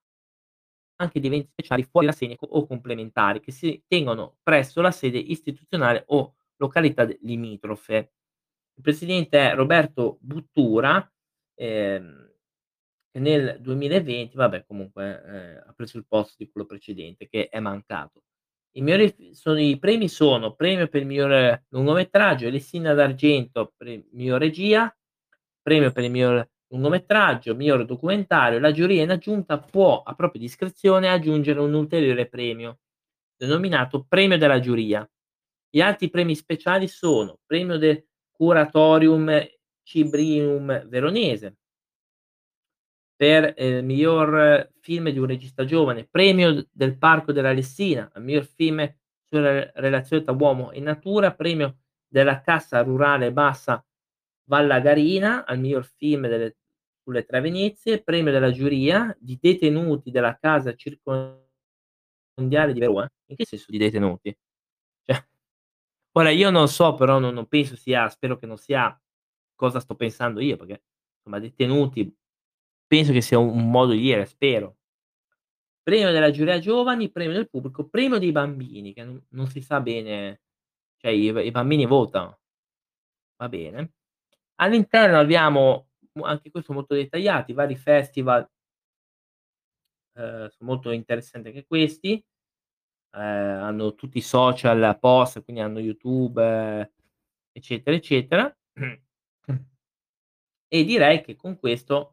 anche 1.00 1.20
di 1.20 1.28
eventi 1.28 1.50
speciali 1.52 1.84
fuori 1.84 2.06
rassegna 2.06 2.36
o 2.40 2.68
complementari 2.68 3.40
che 3.40 3.52
si 3.52 3.84
tengono 3.88 4.38
presso 4.44 4.80
la 4.82 4.92
sede 4.92 5.18
istituzionale 5.18 6.04
o 6.08 6.36
località 6.58 7.04
limitrofe. 7.22 8.12
Il 8.76 8.84
presidente 8.84 9.40
è 9.52 9.56
Roberto 9.56 10.18
Buttura, 10.22 11.12
ehm, 11.56 12.32
che 13.12 13.20
nel 13.20 13.58
2020 13.62 14.36
vabbè 14.38 14.66
comunque, 14.66 15.24
ehm, 15.26 15.64
ha 15.68 15.74
preso 15.74 15.98
il 15.98 16.06
posto 16.08 16.36
di 16.40 16.50
quello 16.52 16.68
precedente 16.68 17.28
che 17.28 17.50
è 17.50 17.60
mancato. 17.60 18.22
F 18.76 19.32
sono 19.34 19.60
i 19.60 19.78
premi 19.78 20.10
sono: 20.10 20.56
premio 20.56 20.88
per 20.88 21.02
il 21.02 21.08
miglior 21.08 21.64
lungometraggio, 21.70 22.50
Lessina 22.50 22.94
d'argento 22.94 23.74
miglior 24.12 24.40
regia, 24.40 24.92
premio 25.62 25.92
per 25.92 26.04
il 26.04 26.12
miglior 26.12 26.50
lungometraggio, 26.70 27.56
miglior 27.56 27.86
documentario. 27.86 28.60
La 28.60 28.72
giuria 28.72 29.04
in 29.04 29.12
aggiunta 29.12 29.60
può, 29.60 30.02
a 30.02 30.16
propria 30.16 30.42
discrezione, 30.42 31.10
aggiungere 31.10 31.60
un 31.60 31.74
ulteriore 31.74 32.28
premio, 32.28 32.80
denominato 33.38 34.06
premio 34.08 34.38
della 34.40 34.60
giuria. 34.60 35.08
Gli 35.70 35.80
altri 35.82 36.10
premi 36.10 36.36
speciali 36.36 36.88
sono: 36.88 37.38
premio 37.46 37.78
del 37.78 38.04
Curatorium 38.32 39.46
Cibrium 39.84 40.88
Veronese 40.88 41.58
per, 43.16 43.54
ehm, 43.56 43.86
miglior 43.86 44.72
film 44.80 45.10
di 45.10 45.20
un 45.20 45.28
regista 45.28 45.66
giovane, 45.66 46.06
premio 46.10 46.68
del 46.72 46.98
Parco 46.98 47.32
della 47.32 47.52
Lessina, 47.54 48.10
al 48.14 48.24
miglior 48.24 48.46
film 48.46 48.92
sulla 49.30 49.70
relazione 49.76 50.24
tra 50.24 50.34
uomo 50.34 50.72
e 50.72 50.80
natura, 50.80 51.34
premio 51.34 51.78
della 52.08 52.42
Cassa 52.42 52.82
Rurale 52.82 53.32
Bassa 53.32 53.84
Vallagarina 54.46 55.46
al 55.46 55.60
miglior 55.60 55.86
film 55.86 56.28
delle 56.28 56.58
sulle 57.04 57.26
Tre 57.26 57.42
Venezie, 57.42 58.02
premio 58.02 58.32
della 58.32 58.52
giuria 58.52 59.16
di 59.20 59.38
detenuti 59.40 60.10
della 60.10 60.38
casa 60.40 60.74
circondiale 60.74 61.44
di 62.74 62.80
Verona. 62.80 63.10
In 63.28 63.36
che 63.36 63.46
senso 63.46 63.66
di 63.70 63.78
detenuti? 63.78 64.36
Cioè, 65.04 65.16
ora 66.14 66.30
io 66.30 66.50
non 66.50 66.68
so, 66.70 66.96
però 66.96 67.20
non 67.20 67.34
non 67.34 67.48
penso 67.48 67.76
sia 67.76 68.08
spero 68.10 68.38
che 68.38 68.46
non 68.46 68.58
sia 68.58 68.98
cosa 69.56 69.80
sto 69.80 69.96
pensando 69.96 70.40
io, 70.40 70.56
perché 70.58 70.84
insomma 71.18 71.40
detenuti 71.40 72.16
penso 72.94 73.12
che 73.12 73.22
sia 73.22 73.40
un 73.40 73.72
modo 73.72 73.92
di 73.94 74.00
dire, 74.02 74.26
spero. 74.28 74.76
Premio 75.88 76.12
della 76.12 76.32
giuria 76.32 76.60
giovani, 76.60 77.12
premio 77.12 77.34
del 77.34 77.50
pubblico, 77.50 77.90
premio 77.90 78.18
dei 78.18 78.32
bambini, 78.32 78.94
che 78.94 79.04
non 79.04 79.22
non 79.32 79.48
si 79.48 79.62
sa 79.62 79.82
bene 79.82 80.40
cioè 80.98 81.12
i 81.12 81.26
i 81.48 81.52
bambini 81.52 81.86
votano. 81.86 82.40
Va 83.40 83.50
bene. 83.50 83.92
All'interno 84.56 85.20
abbiamo 85.20 85.90
mo 86.14 86.26
anche 86.26 86.52
questo 86.52 86.74
molto 86.74 86.94
dettagliati, 86.96 87.54
vari 87.54 87.76
festival 87.76 88.48
ehm, 90.16 90.48
son 90.50 90.68
molto 90.68 90.92
interessanti 90.92 91.48
anche 91.50 91.66
questi. 91.66 92.24
Ehm, 93.16 93.22
hanno 93.64 93.96
tutti 93.96 94.18
i 94.20 94.22
social 94.22 94.98
post, 95.00 95.44
quindi 95.44 95.62
hanno 95.62 95.80
YouTube, 95.80 96.92
eccetera, 97.52 97.96
eccetera. 97.96 98.58
E 100.68 100.84
direi 100.84 101.22
che 101.22 101.36
con 101.36 101.58
questo 101.58 102.13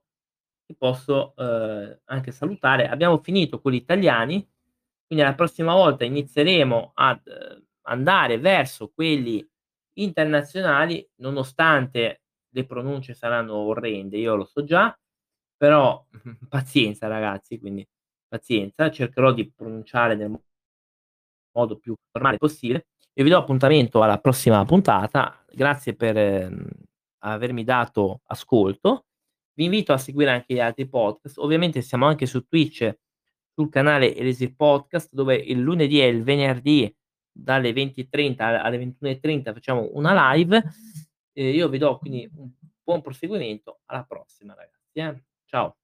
ti 0.71 0.77
posso, 0.77 1.33
uhm, 1.37 1.99
anche 2.05 2.31
salutare. 2.31 2.89
Abbiamo 2.89 3.19
finito 3.19 3.61
con 3.61 3.73
gli 3.73 3.77
italiani, 3.77 4.47
quindi 5.07 5.25
la 5.25 5.35
prossima 5.35 5.75
volta 5.75 6.05
inizieremo 6.05 6.93
ad 6.95 7.21
andare 7.83 8.39
verso 8.39 8.91
quelli 8.95 9.45
internazionali, 9.95 11.07
nonostante 11.17 12.23
le 12.51 12.65
pronunce 12.67 13.15
saranno 13.15 13.55
orrende, 13.57 14.17
io 14.19 14.37
lo 14.37 14.45
so 14.45 14.63
già, 14.65 14.97
però 15.57 16.07
pazienza 16.49 17.09
ragazzi, 17.09 17.59
quindi 17.59 17.87
pazienza, 18.29 18.91
cercherò 18.91 19.33
di 19.33 19.51
pronunciare 19.51 20.15
nel 20.15 20.31
modo 21.53 21.77
più 21.79 21.95
normale 22.13 22.37
possibile. 22.39 22.87
Io 23.15 23.25
vi 23.25 23.31
do 23.31 23.39
appuntamento 23.39 24.03
alla 24.03 24.19
prossima 24.19 24.65
puntata. 24.65 25.45
Grazie 25.53 25.95
per 25.95 26.17
ehm, 26.17 26.65
avermi 27.25 27.65
dato 27.65 28.21
ascolto. 28.27 29.07
Vi 29.61 29.67
invito 29.67 29.93
a 29.93 29.99
seguire 29.99 30.31
anche 30.31 30.55
gli 30.55 30.59
altri 30.59 30.89
podcast. 30.89 31.37
Ovviamente 31.37 31.83
siamo 31.83 32.07
anche 32.07 32.25
su 32.25 32.47
Twitch, 32.47 32.99
sul 33.53 33.69
canale 33.69 34.17
Elesir 34.17 34.55
Podcast, 34.57 35.11
dove 35.13 35.35
il 35.35 35.61
lunedì 35.61 36.01
e 36.01 36.07
il 36.07 36.23
venerdì 36.23 36.91
dalle 37.31 37.71
20.30 37.73 38.37
alle 38.39 38.79
21.30 38.99 39.53
facciamo 39.53 39.91
una 39.93 40.33
live. 40.33 40.65
Eh, 41.33 41.51
io 41.51 41.69
vi 41.69 41.77
do 41.77 41.99
quindi 41.99 42.27
un 42.37 42.51
buon 42.83 43.03
proseguimento. 43.03 43.81
Alla 43.85 44.05
prossima, 44.05 44.55
ragazzi. 44.55 44.93
Eh. 44.95 45.23
Ciao. 45.45 45.80